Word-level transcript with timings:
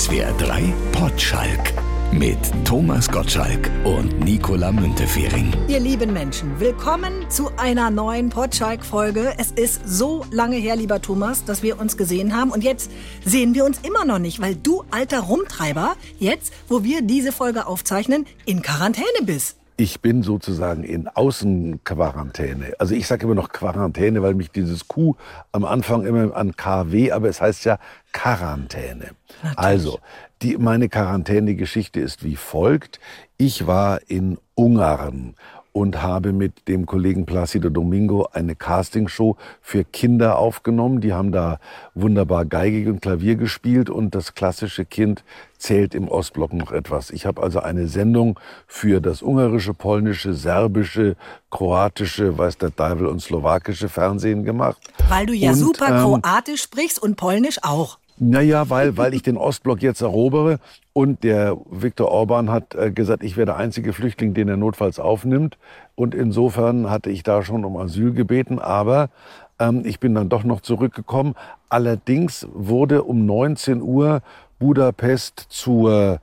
SWR 0.00 0.32
3 0.38 0.72
Potschalk 0.92 1.74
mit 2.10 2.38
Thomas 2.64 3.06
Gottschalk 3.06 3.70
und 3.84 4.18
Nicola 4.20 4.72
Müntefering. 4.72 5.52
Ihr 5.68 5.78
lieben 5.78 6.14
Menschen, 6.14 6.58
willkommen 6.58 7.28
zu 7.28 7.50
einer 7.58 7.90
neuen 7.90 8.30
Potschalk-Folge. 8.30 9.34
Es 9.36 9.50
ist 9.50 9.86
so 9.86 10.24
lange 10.30 10.56
her, 10.56 10.74
lieber 10.74 11.02
Thomas, 11.02 11.44
dass 11.44 11.62
wir 11.62 11.78
uns 11.78 11.98
gesehen 11.98 12.34
haben. 12.34 12.50
Und 12.50 12.64
jetzt 12.64 12.90
sehen 13.26 13.54
wir 13.54 13.66
uns 13.66 13.80
immer 13.82 14.06
noch 14.06 14.18
nicht, 14.18 14.40
weil 14.40 14.56
du, 14.56 14.84
alter 14.90 15.20
Rumtreiber, 15.20 15.96
jetzt, 16.18 16.54
wo 16.70 16.82
wir 16.82 17.02
diese 17.02 17.30
Folge 17.30 17.66
aufzeichnen, 17.66 18.24
in 18.46 18.62
Quarantäne 18.62 19.26
bist. 19.26 19.59
Ich 19.80 20.02
bin 20.02 20.22
sozusagen 20.22 20.84
in 20.84 21.08
Außenquarantäne. 21.08 22.74
Also 22.78 22.94
ich 22.94 23.06
sage 23.06 23.24
immer 23.24 23.34
noch 23.34 23.48
Quarantäne, 23.48 24.22
weil 24.22 24.34
mich 24.34 24.50
dieses 24.50 24.88
Q 24.88 25.14
am 25.52 25.64
Anfang 25.64 26.04
immer 26.04 26.36
an 26.36 26.54
KW, 26.54 27.12
aber 27.12 27.30
es 27.30 27.40
heißt 27.40 27.64
ja 27.64 27.78
Quarantäne. 28.12 29.12
Natürlich. 29.42 29.58
Also, 29.58 29.98
die, 30.42 30.58
meine 30.58 30.90
Quarantäne-Geschichte 30.90 31.98
ist 31.98 32.22
wie 32.22 32.36
folgt. 32.36 33.00
Ich 33.38 33.66
war 33.66 34.00
in 34.06 34.36
Ungarn 34.54 35.34
und 35.72 36.02
habe 36.02 36.32
mit 36.32 36.66
dem 36.68 36.86
Kollegen 36.86 37.26
Placido 37.26 37.68
Domingo 37.68 38.28
eine 38.32 38.56
Castingshow 38.56 39.36
für 39.62 39.84
Kinder 39.84 40.38
aufgenommen. 40.38 41.00
Die 41.00 41.12
haben 41.12 41.32
da 41.32 41.58
wunderbar 41.94 42.44
Geige 42.44 42.90
und 42.90 43.00
Klavier 43.00 43.36
gespielt 43.36 43.88
und 43.88 44.14
das 44.14 44.34
klassische 44.34 44.84
Kind 44.84 45.22
zählt 45.58 45.94
im 45.94 46.08
Ostblock 46.08 46.52
noch 46.52 46.72
etwas. 46.72 47.10
Ich 47.10 47.26
habe 47.26 47.42
also 47.42 47.60
eine 47.60 47.86
Sendung 47.86 48.38
für 48.66 49.00
das 49.00 49.22
ungarische, 49.22 49.74
polnische, 49.74 50.34
serbische, 50.34 51.16
kroatische, 51.50 52.36
weiß 52.36 52.58
der 52.58 52.74
Teufel 52.74 53.06
und 53.06 53.20
slowakische 53.20 53.88
Fernsehen 53.88 54.44
gemacht. 54.44 54.78
Weil 55.08 55.26
du 55.26 55.34
ja 55.34 55.50
Und, 55.50 55.56
super 55.56 55.88
ähm, 55.88 56.22
Kroatisch 56.22 56.62
sprichst 56.62 57.00
und 57.00 57.16
Polnisch 57.16 57.58
auch. 57.62 57.98
Naja, 58.22 58.68
weil, 58.68 58.98
weil 58.98 59.14
ich 59.14 59.22
den 59.22 59.38
Ostblock 59.38 59.80
jetzt 59.80 60.02
erobere 60.02 60.58
und 60.92 61.22
der 61.22 61.56
Viktor 61.70 62.08
Orban 62.08 62.50
hat 62.50 62.74
äh, 62.74 62.90
gesagt, 62.90 63.22
ich 63.22 63.36
wäre 63.36 63.46
der 63.46 63.56
einzige 63.56 63.92
Flüchtling, 63.92 64.34
den 64.34 64.48
er 64.48 64.56
notfalls 64.56 64.98
aufnimmt. 64.98 65.56
Und 65.94 66.14
insofern 66.14 66.90
hatte 66.90 67.10
ich 67.10 67.22
da 67.22 67.42
schon 67.42 67.64
um 67.64 67.76
Asyl 67.76 68.12
gebeten, 68.12 68.58
aber 68.58 69.10
ähm, 69.58 69.82
ich 69.84 70.00
bin 70.00 70.14
dann 70.14 70.28
doch 70.28 70.42
noch 70.42 70.60
zurückgekommen. 70.60 71.34
Allerdings 71.68 72.48
wurde 72.52 73.04
um 73.04 73.24
19 73.24 73.82
Uhr 73.82 74.22
Budapest 74.58 75.46
zur 75.48 76.20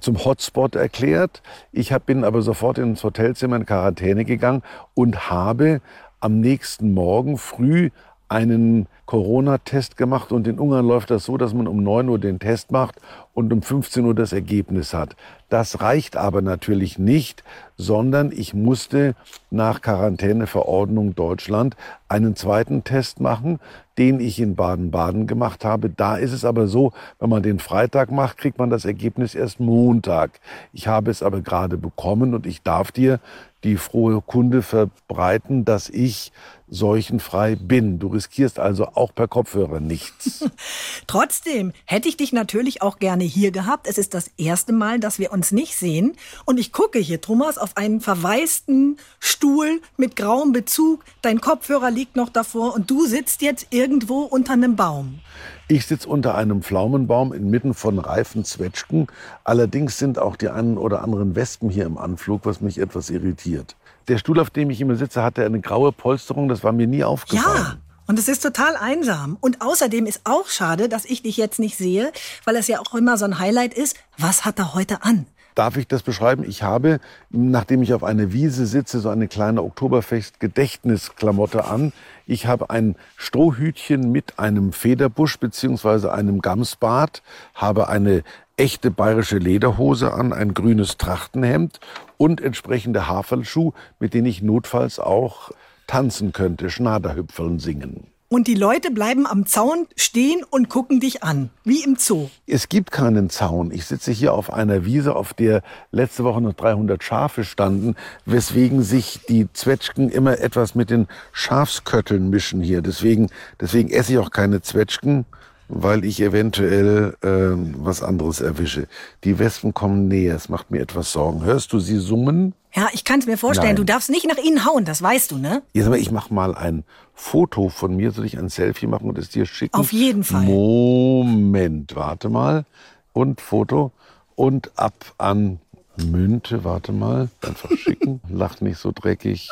zum 0.00 0.24
Hotspot 0.24 0.76
erklärt. 0.76 1.42
Ich 1.70 1.92
hab, 1.92 2.06
bin 2.06 2.24
aber 2.24 2.40
sofort 2.40 2.78
ins 2.78 3.04
Hotelzimmer 3.04 3.56
in 3.56 3.66
Quarantäne 3.66 4.24
gegangen 4.24 4.62
und 4.94 5.28
habe 5.28 5.82
am 6.20 6.40
nächsten 6.40 6.94
Morgen 6.94 7.36
früh 7.36 7.90
einen 8.28 8.86
Corona-Test 9.06 9.96
gemacht 9.96 10.32
und 10.32 10.48
in 10.48 10.58
Ungarn 10.58 10.86
läuft 10.86 11.10
das 11.10 11.24
so, 11.24 11.36
dass 11.36 11.52
man 11.52 11.68
um 11.68 11.82
9 11.82 12.08
Uhr 12.08 12.18
den 12.18 12.38
Test 12.38 12.72
macht 12.72 12.96
und 13.34 13.52
um 13.52 13.60
15 13.60 14.04
Uhr 14.04 14.14
das 14.14 14.32
Ergebnis 14.32 14.94
hat. 14.94 15.14
Das 15.50 15.82
reicht 15.82 16.16
aber 16.16 16.40
natürlich 16.40 16.98
nicht, 16.98 17.44
sondern 17.76 18.32
ich 18.32 18.54
musste 18.54 19.14
nach 19.50 19.82
Quarantäneverordnung 19.82 21.14
Deutschland 21.14 21.76
einen 22.08 22.34
zweiten 22.34 22.82
Test 22.82 23.20
machen, 23.20 23.60
den 23.98 24.20
ich 24.20 24.40
in 24.40 24.56
Baden-Baden 24.56 25.26
gemacht 25.26 25.64
habe. 25.64 25.90
Da 25.90 26.16
ist 26.16 26.32
es 26.32 26.44
aber 26.44 26.66
so, 26.66 26.92
wenn 27.20 27.30
man 27.30 27.42
den 27.42 27.58
Freitag 27.58 28.10
macht, 28.10 28.38
kriegt 28.38 28.58
man 28.58 28.70
das 28.70 28.84
Ergebnis 28.84 29.34
erst 29.34 29.60
Montag. 29.60 30.40
Ich 30.72 30.88
habe 30.88 31.10
es 31.10 31.22
aber 31.22 31.42
gerade 31.42 31.76
bekommen 31.76 32.34
und 32.34 32.46
ich 32.46 32.62
darf 32.62 32.90
dir 32.90 33.20
die 33.64 33.76
frohe 33.76 34.20
Kunde 34.20 34.62
verbreiten, 34.62 35.64
dass 35.64 35.88
ich 35.88 36.32
seuchenfrei 36.74 37.56
bin. 37.56 37.98
Du 37.98 38.08
riskierst 38.08 38.58
also 38.58 38.88
auch 38.94 39.14
per 39.14 39.28
Kopfhörer 39.28 39.80
nichts. 39.80 40.44
Trotzdem 41.06 41.72
hätte 41.84 42.08
ich 42.08 42.16
dich 42.16 42.32
natürlich 42.32 42.82
auch 42.82 42.98
gerne 42.98 43.24
hier 43.24 43.52
gehabt. 43.52 43.86
Es 43.88 43.96
ist 43.96 44.14
das 44.14 44.30
erste 44.36 44.72
Mal, 44.72 45.00
dass 45.00 45.18
wir 45.18 45.32
uns 45.32 45.52
nicht 45.52 45.76
sehen. 45.76 46.16
Und 46.44 46.58
ich 46.58 46.72
gucke 46.72 46.98
hier, 46.98 47.20
Thomas, 47.20 47.58
auf 47.58 47.76
einen 47.76 48.00
verwaisten 48.00 48.98
Stuhl 49.20 49.80
mit 49.96 50.16
grauem 50.16 50.52
Bezug. 50.52 51.04
Dein 51.22 51.40
Kopfhörer 51.40 51.90
liegt 51.90 52.16
noch 52.16 52.28
davor 52.28 52.74
und 52.74 52.90
du 52.90 53.06
sitzt 53.06 53.42
jetzt 53.42 53.68
irgendwo 53.70 54.22
unter 54.22 54.52
einem 54.52 54.76
Baum. 54.76 55.20
Ich 55.66 55.86
sitze 55.86 56.08
unter 56.08 56.34
einem 56.34 56.62
Pflaumenbaum 56.62 57.32
inmitten 57.32 57.72
von 57.72 57.98
reifen 57.98 58.44
Zwetschgen. 58.44 59.06
Allerdings 59.44 59.98
sind 59.98 60.18
auch 60.18 60.36
die 60.36 60.50
einen 60.50 60.76
oder 60.76 61.02
anderen 61.02 61.36
Wespen 61.36 61.70
hier 61.70 61.86
im 61.86 61.96
Anflug, 61.96 62.42
was 62.44 62.60
mich 62.60 62.78
etwas 62.78 63.08
irritiert. 63.08 63.74
Der 64.08 64.18
Stuhl, 64.18 64.38
auf 64.38 64.50
dem 64.50 64.70
ich 64.70 64.80
immer 64.80 64.96
sitze, 64.96 65.22
hatte 65.22 65.44
eine 65.44 65.60
graue 65.60 65.92
Polsterung. 65.92 66.48
Das 66.48 66.62
war 66.62 66.72
mir 66.72 66.86
nie 66.86 67.04
aufgefallen. 67.04 67.56
Ja. 67.56 67.76
Und 68.06 68.18
es 68.18 68.28
ist 68.28 68.42
total 68.42 68.76
einsam. 68.76 69.38
Und 69.40 69.62
außerdem 69.62 70.04
ist 70.06 70.20
auch 70.24 70.48
schade, 70.48 70.90
dass 70.90 71.06
ich 71.06 71.22
dich 71.22 71.38
jetzt 71.38 71.58
nicht 71.58 71.78
sehe, 71.78 72.12
weil 72.44 72.56
es 72.56 72.68
ja 72.68 72.80
auch 72.80 72.94
immer 72.94 73.16
so 73.16 73.24
ein 73.24 73.38
Highlight 73.38 73.72
ist. 73.72 73.96
Was 74.18 74.44
hat 74.44 74.58
er 74.58 74.74
heute 74.74 75.04
an? 75.04 75.26
Darf 75.54 75.76
ich 75.76 75.86
das 75.86 76.02
beschreiben? 76.02 76.44
Ich 76.46 76.64
habe, 76.64 76.98
nachdem 77.30 77.82
ich 77.82 77.94
auf 77.94 78.02
einer 78.02 78.32
Wiese 78.32 78.66
sitze, 78.66 78.98
so 78.98 79.08
eine 79.08 79.28
kleine 79.28 79.62
Oktoberfest-Gedächtnisklamotte 79.62 81.64
an. 81.64 81.92
Ich 82.26 82.46
habe 82.46 82.70
ein 82.70 82.96
Strohhütchen 83.16 84.10
mit 84.10 84.40
einem 84.40 84.72
Federbusch 84.72 85.38
beziehungsweise 85.38 86.12
einem 86.12 86.42
Gamsbart, 86.42 87.22
habe 87.54 87.88
eine 87.88 88.24
echte 88.56 88.90
bayerische 88.90 89.38
Lederhose 89.38 90.12
an, 90.12 90.32
ein 90.32 90.54
grünes 90.54 90.96
Trachtenhemd 90.96 91.78
und 92.16 92.40
entsprechende 92.40 93.08
Haferlschuh, 93.08 93.72
mit 93.98 94.14
denen 94.14 94.26
ich 94.26 94.42
notfalls 94.42 94.98
auch 94.98 95.50
tanzen 95.86 96.32
könnte, 96.32 96.70
Schnaderhüpfeln 96.70 97.58
singen. 97.58 98.06
Und 98.34 98.48
die 98.48 98.54
Leute 98.54 98.90
bleiben 98.90 99.28
am 99.28 99.46
Zaun 99.46 99.86
stehen 99.94 100.42
und 100.50 100.68
gucken 100.68 100.98
dich 100.98 101.22
an, 101.22 101.50
wie 101.62 101.84
im 101.84 101.94
Zoo. 101.96 102.30
Es 102.48 102.68
gibt 102.68 102.90
keinen 102.90 103.30
Zaun. 103.30 103.70
Ich 103.70 103.84
sitze 103.84 104.10
hier 104.10 104.32
auf 104.32 104.52
einer 104.52 104.84
Wiese, 104.84 105.14
auf 105.14 105.34
der 105.34 105.62
letzte 105.92 106.24
Woche 106.24 106.40
noch 106.40 106.54
300 106.54 107.04
Schafe 107.04 107.44
standen, 107.44 107.94
weswegen 108.24 108.82
sich 108.82 109.20
die 109.28 109.52
Zwetschgen 109.52 110.10
immer 110.10 110.40
etwas 110.40 110.74
mit 110.74 110.90
den 110.90 111.06
Schafskötteln 111.32 112.28
mischen 112.28 112.60
hier. 112.60 112.82
Deswegen, 112.82 113.30
deswegen 113.60 113.90
esse 113.90 114.14
ich 114.14 114.18
auch 114.18 114.30
keine 114.30 114.62
Zwetschgen, 114.62 115.26
weil 115.68 116.04
ich 116.04 116.20
eventuell 116.20 117.16
äh, 117.22 117.56
was 117.78 118.02
anderes 118.02 118.40
erwische. 118.40 118.86
Die 119.24 119.38
Wespen 119.38 119.74
kommen 119.74 120.08
näher. 120.08 120.36
Es 120.36 120.48
macht 120.48 120.70
mir 120.70 120.80
etwas 120.80 121.12
Sorgen. 121.12 121.44
Hörst 121.44 121.72
du 121.72 121.80
sie 121.80 121.98
summen? 121.98 122.54
Ja, 122.74 122.88
ich 122.92 123.04
kann 123.04 123.20
es 123.20 123.26
mir 123.26 123.38
vorstellen. 123.38 123.68
Nein. 123.68 123.76
Du 123.76 123.84
darfst 123.84 124.10
nicht 124.10 124.26
nach 124.26 124.36
ihnen 124.36 124.64
hauen, 124.64 124.84
das 124.84 125.00
weißt 125.00 125.30
du, 125.30 125.38
ne? 125.38 125.62
Jetzt 125.72 125.86
aber 125.86 125.98
ich 125.98 126.10
mache 126.10 126.34
mal 126.34 126.54
ein 126.54 126.84
Foto 127.14 127.68
von 127.68 127.96
mir. 127.96 128.10
Soll 128.10 128.26
ich 128.26 128.38
ein 128.38 128.48
Selfie 128.48 128.86
machen 128.86 129.08
und 129.08 129.16
es 129.16 129.28
dir 129.28 129.46
schicken? 129.46 129.74
Auf 129.76 129.92
jeden 129.92 130.24
Fall. 130.24 130.44
Moment, 130.44 131.94
warte 131.94 132.28
mal. 132.28 132.64
Und 133.12 133.40
Foto. 133.40 133.92
Und 134.34 134.72
ab 134.76 135.12
an 135.18 135.60
Münte, 135.96 136.64
warte 136.64 136.92
mal. 136.92 137.28
Einfach 137.42 137.70
schicken. 137.76 138.20
Lach 138.28 138.60
nicht 138.60 138.78
so 138.78 138.92
dreckig. 138.94 139.48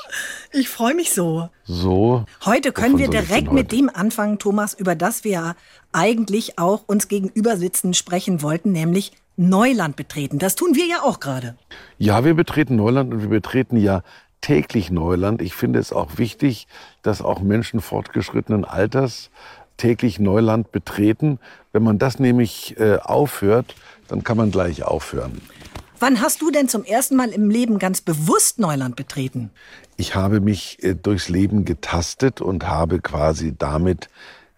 Ich 0.52 0.68
freue 0.68 0.94
mich 0.94 1.12
so. 1.12 1.48
So. 1.64 2.24
Heute 2.44 2.72
können 2.72 2.98
wir 2.98 3.08
direkt 3.08 3.52
mit 3.52 3.72
dem 3.72 3.88
anfangen, 3.88 4.38
Thomas, 4.38 4.74
über 4.74 4.94
das 4.94 5.24
wir 5.24 5.54
eigentlich 5.92 6.58
auch 6.58 6.82
uns 6.86 7.08
gegenüber 7.08 7.56
sitzen 7.56 7.94
sprechen 7.94 8.42
wollten, 8.42 8.72
nämlich 8.72 9.12
Neuland 9.36 9.96
betreten. 9.96 10.38
Das 10.38 10.56
tun 10.56 10.74
wir 10.74 10.86
ja 10.86 11.02
auch 11.02 11.20
gerade. 11.20 11.56
Ja, 11.98 12.24
wir 12.24 12.34
betreten 12.34 12.76
Neuland 12.76 13.12
und 13.14 13.22
wir 13.22 13.28
betreten 13.28 13.76
ja 13.76 14.02
täglich 14.40 14.90
Neuland. 14.90 15.40
Ich 15.40 15.54
finde 15.54 15.78
es 15.78 15.92
auch 15.92 16.18
wichtig, 16.18 16.66
dass 17.02 17.22
auch 17.22 17.40
Menschen 17.40 17.80
fortgeschrittenen 17.80 18.64
Alters 18.64 19.30
täglich 19.76 20.18
Neuland 20.18 20.72
betreten. 20.72 21.38
Wenn 21.72 21.82
man 21.82 21.98
das 21.98 22.18
nämlich 22.18 22.78
äh, 22.78 22.98
aufhört, 22.98 23.74
dann 24.08 24.22
kann 24.22 24.36
man 24.36 24.50
gleich 24.50 24.82
aufhören. 24.82 25.40
Wann 26.02 26.20
hast 26.20 26.42
du 26.42 26.50
denn 26.50 26.68
zum 26.68 26.82
ersten 26.82 27.14
Mal 27.14 27.28
im 27.28 27.48
Leben 27.48 27.78
ganz 27.78 28.00
bewusst 28.00 28.58
Neuland 28.58 28.96
betreten? 28.96 29.50
Ich 29.96 30.16
habe 30.16 30.40
mich 30.40 30.82
äh, 30.82 30.96
durchs 30.96 31.28
Leben 31.28 31.64
getastet 31.64 32.40
und 32.40 32.66
habe 32.66 32.98
quasi 32.98 33.54
damit 33.56 34.08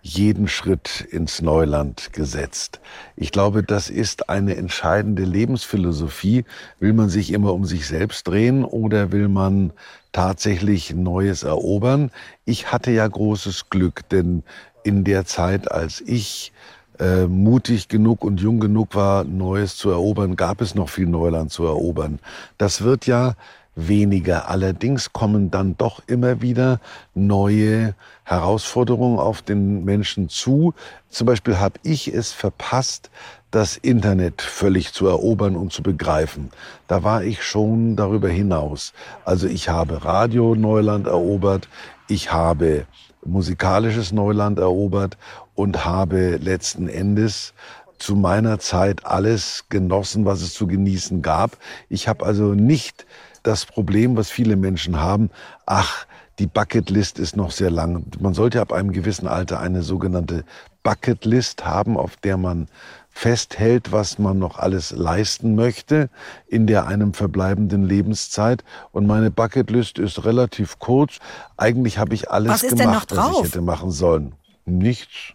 jeden 0.01 0.49
Schritt 0.49 1.03
ins 1.11 1.43
Neuland 1.43 2.15
gesetzt. 2.15 2.81
Ich 3.15 3.31
glaube, 3.31 3.63
das 3.63 3.91
ist 3.91 4.31
eine 4.31 4.57
entscheidende 4.57 5.25
Lebensphilosophie. 5.25 6.47
Will 6.81 6.95
man 6.95 7.11
sich 7.11 7.31
immer 7.31 7.53
um 7.53 7.67
sich 7.67 7.87
selbst 7.87 8.27
drehen 8.27 8.65
oder 8.65 9.13
will 9.13 9.29
man 9.29 9.75
tatsächlich 10.13 10.95
Neues 10.95 11.43
erobern? 11.43 12.11
Ich 12.47 12.73
hatte 12.73 12.91
ja 12.91 13.07
großes 13.07 13.69
Glück, 13.69 14.09
denn 14.09 14.45
in 14.83 15.05
der 15.05 15.27
Zeit, 15.27 15.71
als 15.71 16.01
ich 16.01 16.55
äh, 16.99 17.27
mutig 17.27 17.89
genug 17.89 18.25
und 18.25 18.41
jung 18.41 18.61
genug 18.61 18.95
war, 18.95 19.25
Neues 19.25 19.77
zu 19.77 19.91
erobern, 19.91 20.37
gab 20.37 20.61
es 20.61 20.75
noch 20.75 20.89
viel 20.89 21.07
Neuland 21.07 21.51
zu 21.51 21.65
erobern. 21.65 22.19
Das 22.59 22.83
wird 22.83 23.07
ja 23.07 23.35
weniger. 23.77 24.49
Allerdings 24.49 25.13
kommen 25.13 25.51
dann 25.51 25.77
doch 25.77 26.03
immer 26.07 26.41
wieder 26.41 26.81
neue 27.15 27.95
Herausforderungen 28.25 29.19
auf 29.19 29.43
den 29.43 29.85
Menschen 29.85 30.29
zu. 30.29 30.75
Zum 31.09 31.27
Beispiel 31.27 31.59
habe 31.59 31.79
ich 31.83 32.09
es 32.09 32.33
verpasst, 32.33 33.11
das 33.51 33.77
Internet 33.77 34.43
völlig 34.43 34.93
zu 34.93 35.07
erobern 35.07 35.55
und 35.57 35.73
zu 35.73 35.83
begreifen. 35.83 36.51
Da 36.89 37.05
war 37.05 37.23
ich 37.23 37.45
schon 37.45 37.95
darüber 37.95 38.29
hinaus. 38.29 38.93
Also 39.25 39.47
ich 39.47 39.69
habe 39.69 40.05
Radio 40.05 40.55
Neuland 40.57 41.07
erobert, 41.07 41.69
ich 42.09 42.33
habe 42.33 42.87
musikalisches 43.25 44.13
Neuland 44.13 44.59
erobert 44.59 45.17
und 45.55 45.85
habe 45.85 46.37
letzten 46.37 46.89
Endes 46.89 47.55
zu 47.99 48.17
meiner 48.17 48.59
Zeit 48.59 49.07
alles 49.07 49.67
genossen, 49.69 50.25
was 50.25 50.43
es 50.43 50.55
zu 50.55 50.67
genießen 50.67 51.23
gab. 51.23 51.57
Ich 51.89 52.09
habe 52.09 52.27
also 52.27 52.55
nicht 52.55 53.07
das 53.43 53.67
Problem, 53.67 54.17
was 54.17 54.31
viele 54.31 54.57
Menschen 54.57 55.01
haben, 55.01 55.31
ach, 55.67 56.07
die 56.39 56.47
Bucketlist 56.47 57.21
ist 57.21 57.37
noch 57.37 57.53
sehr 57.53 57.71
lang. 57.71 58.07
Man 58.19 58.35
sollte 58.35 58.61
ab 58.61 58.73
einem 58.73 58.93
gewissen 58.93 59.29
Alter 59.29 59.61
eine 59.61 59.83
sogenannte 59.83 60.45
Bucketlist 60.83 61.65
haben, 61.65 61.97
auf 61.97 62.17
der 62.17 62.37
man 62.37 62.67
festhält, 63.15 63.93
was 63.93 64.19
man 64.19 64.39
noch 64.39 64.59
alles 64.59 64.91
leisten 64.91 65.55
möchte 65.55 66.11
in 66.49 66.67
der 66.67 66.87
einem 66.87 67.15
verbleibenden 67.15 67.85
Lebenszeit. 67.85 68.65
Und 68.91 69.07
meine 69.07 69.31
Bucketlist 69.31 69.99
ist 69.99 70.25
relativ 70.25 70.79
kurz. 70.81 71.21
Eigentlich 71.57 71.99
habe 71.99 72.15
ich 72.15 72.31
alles 72.31 72.61
gemacht, 72.63 73.17
was 73.17 73.39
ich 73.39 73.45
hätte 73.45 73.61
machen 73.61 73.93
sollen. 73.93 74.35
Nichts. 74.67 75.33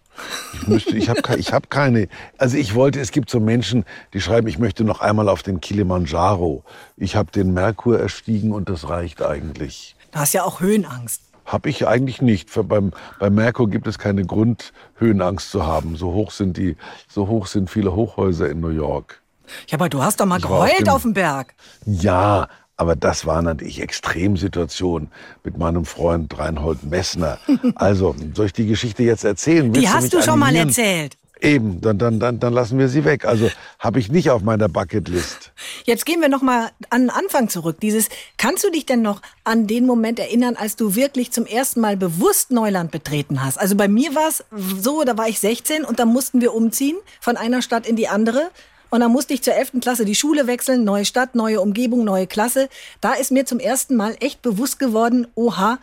Ich 0.54 0.68
müsste, 0.68 0.98
ich 0.98 1.10
habe 1.10 1.22
ich 1.38 1.54
hab 1.54 1.70
keine. 1.70 2.10
Also 2.38 2.58
ich 2.58 2.76
wollte, 2.76 3.00
es 3.00 3.12
gibt 3.12 3.30
so 3.30 3.40
Menschen, 3.40 3.86
die 4.14 4.20
schreiben, 4.20 4.48
ich 4.48 4.60
möchte 4.60 4.84
noch 4.84 5.00
einmal 5.00 5.30
auf 5.30 5.44
den 5.44 5.62
Kilimanjaro. 5.62 6.64
Ich 6.98 7.16
habe 7.16 7.32
den 7.32 7.54
Merkur 7.54 7.98
erstiegen 7.98 8.52
und 8.52 8.68
das 8.68 8.90
reicht 8.90 9.22
eigentlich. 9.22 9.96
Du 10.12 10.20
hast 10.20 10.34
ja 10.34 10.44
auch 10.44 10.60
Höhenangst. 10.60 11.29
Habe 11.50 11.70
ich 11.70 11.88
eigentlich 11.88 12.22
nicht. 12.22 12.52
Für 12.52 12.64
beim, 12.64 12.92
beim 13.18 13.34
Merkur 13.34 13.70
gibt 13.70 13.88
es 13.88 13.98
keine 13.98 14.24
Grund, 14.24 14.72
Höhenangst 14.98 15.50
zu 15.50 15.66
haben. 15.66 15.96
So 15.96 16.14
hoch 16.14 16.30
sind 16.30 16.58
die, 16.58 16.78
so 17.08 17.28
hoch 17.28 17.48
sind 17.48 17.72
viele 17.72 17.96
Hochhäuser 17.96 18.48
in 18.48 18.60
New 18.60 18.70
York. 18.70 19.20
Ja, 19.68 19.80
aber 19.80 19.90
du 19.90 20.04
hast 20.04 20.20
doch 20.20 20.28
mal 20.28 20.38
ich 20.38 20.44
geheult 20.44 20.72
auf 20.74 20.78
dem, 20.78 20.90
auf 20.90 21.02
dem 21.02 21.14
Berg. 21.14 21.56
Ja, 21.88 22.48
aber 22.78 22.96
das 22.96 23.26
war 23.26 23.42
natürlich 23.42 23.82
Extremsituation 23.82 25.10
mit 25.44 25.58
meinem 25.58 25.86
Freund 25.86 26.38
Reinhold 26.38 26.84
Messner. 26.84 27.40
Also, 27.76 28.16
soll 28.36 28.46
ich 28.46 28.54
die 28.54 28.68
Geschichte 28.68 29.02
jetzt 29.02 29.24
erzählen? 29.24 29.74
Willst 29.74 29.82
die 29.82 29.90
hast 29.90 30.14
du, 30.14 30.18
du 30.18 30.24
schon 30.24 30.38
mal 30.38 30.56
erzählt. 30.56 31.18
Eben, 31.42 31.80
dann, 31.80 31.98
dann, 31.98 32.20
dann, 32.20 32.40
dann 32.40 32.54
lassen 32.54 32.78
wir 32.78 32.90
sie 32.90 33.06
weg. 33.06 33.24
Also 33.24 33.50
habe 33.80 34.00
ich 34.00 34.12
nicht 34.12 34.30
auf 34.30 34.42
meiner 34.42 34.68
Bucketlist. 34.68 35.54
Jetzt 35.86 36.06
gehen 36.06 36.20
wir 36.20 36.28
noch 36.28 36.42
mal 36.42 36.72
an 36.90 37.04
den 37.04 37.10
Anfang 37.10 37.48
zurück. 37.48 37.78
Dieses, 37.82 38.10
kannst 38.38 38.64
du 38.66 38.70
dich 38.70 38.86
denn 38.86 39.02
noch 39.02 39.22
an 39.46 39.66
den 39.66 39.86
Moment 39.86 40.20
erinnern, 40.20 40.58
als 40.58 40.76
du 40.76 40.96
wirklich 40.96 41.32
zum 41.32 41.46
ersten 41.46 41.80
Mal 41.80 41.96
bewusst 41.96 42.52
Neuland 42.52 42.92
betreten 42.92 43.44
hast? 43.44 43.58
Also 43.58 43.76
bei 43.76 43.88
mir 43.88 44.16
war 44.16 44.28
es 44.28 44.44
so, 44.82 45.04
da 45.06 45.18
war 45.18 45.30
ich 45.30 45.40
16 45.40 45.86
und 45.86 46.00
da 46.00 46.06
mussten 46.06 46.42
wir 46.42 46.54
umziehen 46.54 46.98
von 47.22 47.38
einer 47.38 47.62
Stadt 47.62 47.88
in 47.88 47.96
die 47.96 48.10
andere. 48.10 48.52
Und 48.90 49.02
dann 49.02 49.12
musste 49.12 49.34
ich 49.34 49.42
zur 49.42 49.54
11. 49.54 49.74
Klasse 49.82 50.04
die 50.04 50.16
Schule 50.16 50.48
wechseln, 50.48 50.84
neue 50.84 51.06
Stadt, 51.06 51.36
neue 51.36 51.62
Umgebung, 51.62 52.04
neue 52.04 52.28
Klasse. 52.28 52.70
Da 53.02 53.14
ist 53.14 53.32
mir 53.32 53.46
zum 53.46 53.60
ersten 53.60 53.96
Mal 53.96 54.18
echt 54.20 54.42
bewusst 54.42 54.80
geworden, 54.80 55.28
oha, 55.36 55.78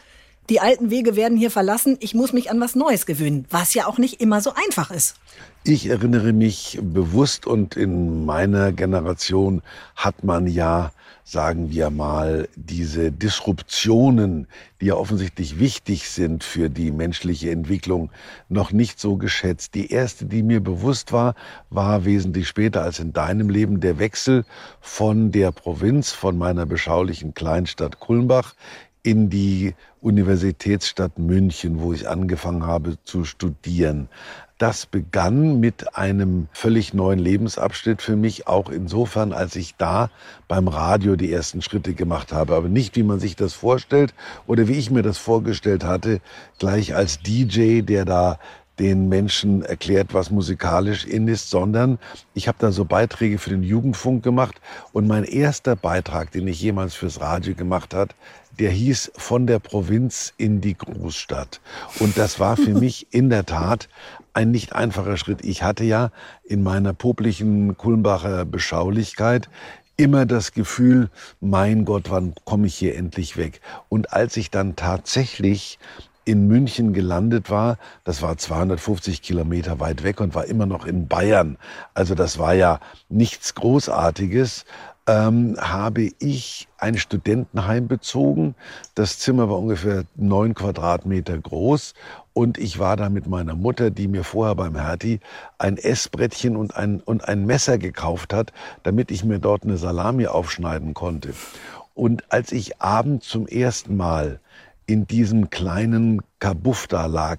die 0.48 0.60
alten 0.60 0.90
Wege 0.90 1.16
werden 1.16 1.36
hier 1.36 1.50
verlassen, 1.50 1.96
ich 2.00 2.14
muss 2.14 2.32
mich 2.32 2.50
an 2.50 2.60
was 2.60 2.74
Neues 2.74 3.06
gewöhnen, 3.06 3.46
was 3.50 3.74
ja 3.74 3.86
auch 3.86 3.98
nicht 3.98 4.20
immer 4.20 4.40
so 4.40 4.52
einfach 4.54 4.90
ist. 4.90 5.16
Ich 5.64 5.88
erinnere 5.88 6.32
mich 6.32 6.78
bewusst 6.80 7.46
und 7.46 7.76
in 7.76 8.24
meiner 8.24 8.70
Generation 8.70 9.62
hat 9.96 10.22
man 10.22 10.46
ja, 10.46 10.92
sagen 11.24 11.72
wir 11.72 11.90
mal, 11.90 12.48
diese 12.54 13.10
Disruptionen, 13.10 14.46
die 14.80 14.86
ja 14.86 14.94
offensichtlich 14.94 15.58
wichtig 15.58 16.08
sind 16.08 16.44
für 16.44 16.70
die 16.70 16.92
menschliche 16.92 17.50
Entwicklung, 17.50 18.12
noch 18.48 18.70
nicht 18.70 19.00
so 19.00 19.16
geschätzt. 19.16 19.74
Die 19.74 19.90
erste, 19.90 20.26
die 20.26 20.44
mir 20.44 20.60
bewusst 20.60 21.10
war, 21.10 21.34
war 21.68 22.04
wesentlich 22.04 22.46
später 22.46 22.82
als 22.82 23.00
in 23.00 23.12
deinem 23.12 23.50
Leben 23.50 23.80
der 23.80 23.98
Wechsel 23.98 24.44
von 24.80 25.32
der 25.32 25.50
Provinz, 25.50 26.12
von 26.12 26.38
meiner 26.38 26.64
beschaulichen 26.64 27.34
Kleinstadt 27.34 27.98
Kulmbach 27.98 28.54
in 29.06 29.30
die 29.30 29.74
Universitätsstadt 30.00 31.16
München, 31.16 31.80
wo 31.80 31.92
ich 31.92 32.08
angefangen 32.08 32.66
habe 32.66 32.98
zu 33.04 33.24
studieren. 33.24 34.08
Das 34.58 34.86
begann 34.86 35.60
mit 35.60 35.96
einem 35.96 36.48
völlig 36.50 36.92
neuen 36.92 37.20
Lebensabschnitt 37.20 38.02
für 38.02 38.16
mich, 38.16 38.48
auch 38.48 38.68
insofern, 38.68 39.32
als 39.32 39.54
ich 39.54 39.76
da 39.76 40.10
beim 40.48 40.66
Radio 40.66 41.14
die 41.14 41.32
ersten 41.32 41.62
Schritte 41.62 41.94
gemacht 41.94 42.32
habe. 42.32 42.56
Aber 42.56 42.68
nicht, 42.68 42.96
wie 42.96 43.04
man 43.04 43.20
sich 43.20 43.36
das 43.36 43.52
vorstellt 43.52 44.12
oder 44.48 44.66
wie 44.66 44.72
ich 44.72 44.90
mir 44.90 45.02
das 45.02 45.18
vorgestellt 45.18 45.84
hatte, 45.84 46.20
gleich 46.58 46.96
als 46.96 47.20
DJ, 47.20 47.82
der 47.82 48.04
da 48.04 48.38
den 48.78 49.08
Menschen 49.08 49.62
erklärt, 49.62 50.12
was 50.12 50.30
musikalisch 50.30 51.04
in 51.06 51.28
ist, 51.28 51.50
sondern 51.50 51.98
ich 52.34 52.48
habe 52.48 52.58
da 52.60 52.72
so 52.72 52.84
Beiträge 52.84 53.38
für 53.38 53.50
den 53.50 53.62
Jugendfunk 53.62 54.22
gemacht 54.22 54.60
und 54.92 55.06
mein 55.06 55.24
erster 55.24 55.76
Beitrag, 55.76 56.30
den 56.32 56.46
ich 56.48 56.60
jemals 56.60 56.94
fürs 56.94 57.20
Radio 57.20 57.54
gemacht 57.54 57.94
hat, 57.94 58.14
der 58.58 58.70
hieß 58.70 59.12
von 59.16 59.46
der 59.46 59.58
Provinz 59.58 60.32
in 60.36 60.60
die 60.60 60.76
Großstadt. 60.76 61.60
Und 61.98 62.16
das 62.16 62.40
war 62.40 62.56
für 62.56 62.74
mich 62.80 63.06
in 63.10 63.30
der 63.30 63.46
Tat 63.46 63.88
ein 64.32 64.50
nicht 64.50 64.74
einfacher 64.74 65.16
Schritt. 65.16 65.44
Ich 65.44 65.62
hatte 65.62 65.84
ja 65.84 66.10
in 66.44 66.62
meiner 66.62 66.92
poplichen 66.92 67.76
Kulmbacher 67.76 68.44
Beschaulichkeit 68.44 69.48
immer 69.96 70.26
das 70.26 70.52
Gefühl, 70.52 71.08
mein 71.40 71.86
Gott, 71.86 72.10
wann 72.10 72.34
komme 72.44 72.66
ich 72.66 72.74
hier 72.74 72.96
endlich 72.96 73.36
weg? 73.36 73.60
Und 73.88 74.12
als 74.12 74.36
ich 74.36 74.50
dann 74.50 74.76
tatsächlich 74.76 75.78
in 76.26 76.48
München 76.48 76.92
gelandet 76.92 77.50
war. 77.50 77.78
Das 78.04 78.20
war 78.20 78.36
250 78.36 79.22
Kilometer 79.22 79.80
weit 79.80 80.02
weg 80.02 80.20
und 80.20 80.34
war 80.34 80.44
immer 80.44 80.66
noch 80.66 80.84
in 80.84 81.06
Bayern. 81.06 81.56
Also 81.94 82.14
das 82.14 82.38
war 82.38 82.52
ja 82.52 82.80
nichts 83.08 83.54
Großartiges. 83.54 84.66
Ähm, 85.08 85.56
habe 85.60 86.10
ich 86.18 86.66
ein 86.78 86.98
Studentenheim 86.98 87.86
bezogen. 87.86 88.56
Das 88.96 89.20
Zimmer 89.20 89.48
war 89.48 89.58
ungefähr 89.58 90.04
neun 90.16 90.54
Quadratmeter 90.54 91.38
groß 91.38 91.94
und 92.32 92.58
ich 92.58 92.78
war 92.80 92.96
da 92.96 93.08
mit 93.08 93.28
meiner 93.28 93.54
Mutter, 93.54 93.90
die 93.90 94.08
mir 94.08 94.24
vorher 94.24 94.56
beim 94.56 94.74
Hertie 94.74 95.20
ein 95.58 95.76
Essbrettchen 95.76 96.56
und 96.56 96.76
ein, 96.76 97.00
und 97.00 97.28
ein 97.28 97.46
Messer 97.46 97.78
gekauft 97.78 98.34
hat, 98.34 98.52
damit 98.82 99.10
ich 99.12 99.24
mir 99.24 99.38
dort 99.38 99.62
eine 99.62 99.76
Salami 99.76 100.26
aufschneiden 100.26 100.92
konnte. 100.92 101.34
Und 101.94 102.30
als 102.30 102.52
ich 102.52 102.82
abends 102.82 103.28
zum 103.28 103.46
ersten 103.46 103.96
Mal 103.96 104.40
in 104.86 105.06
diesem 105.06 105.50
kleinen 105.50 106.22
Kabuff 106.38 106.86
da 106.86 107.06
lag. 107.06 107.38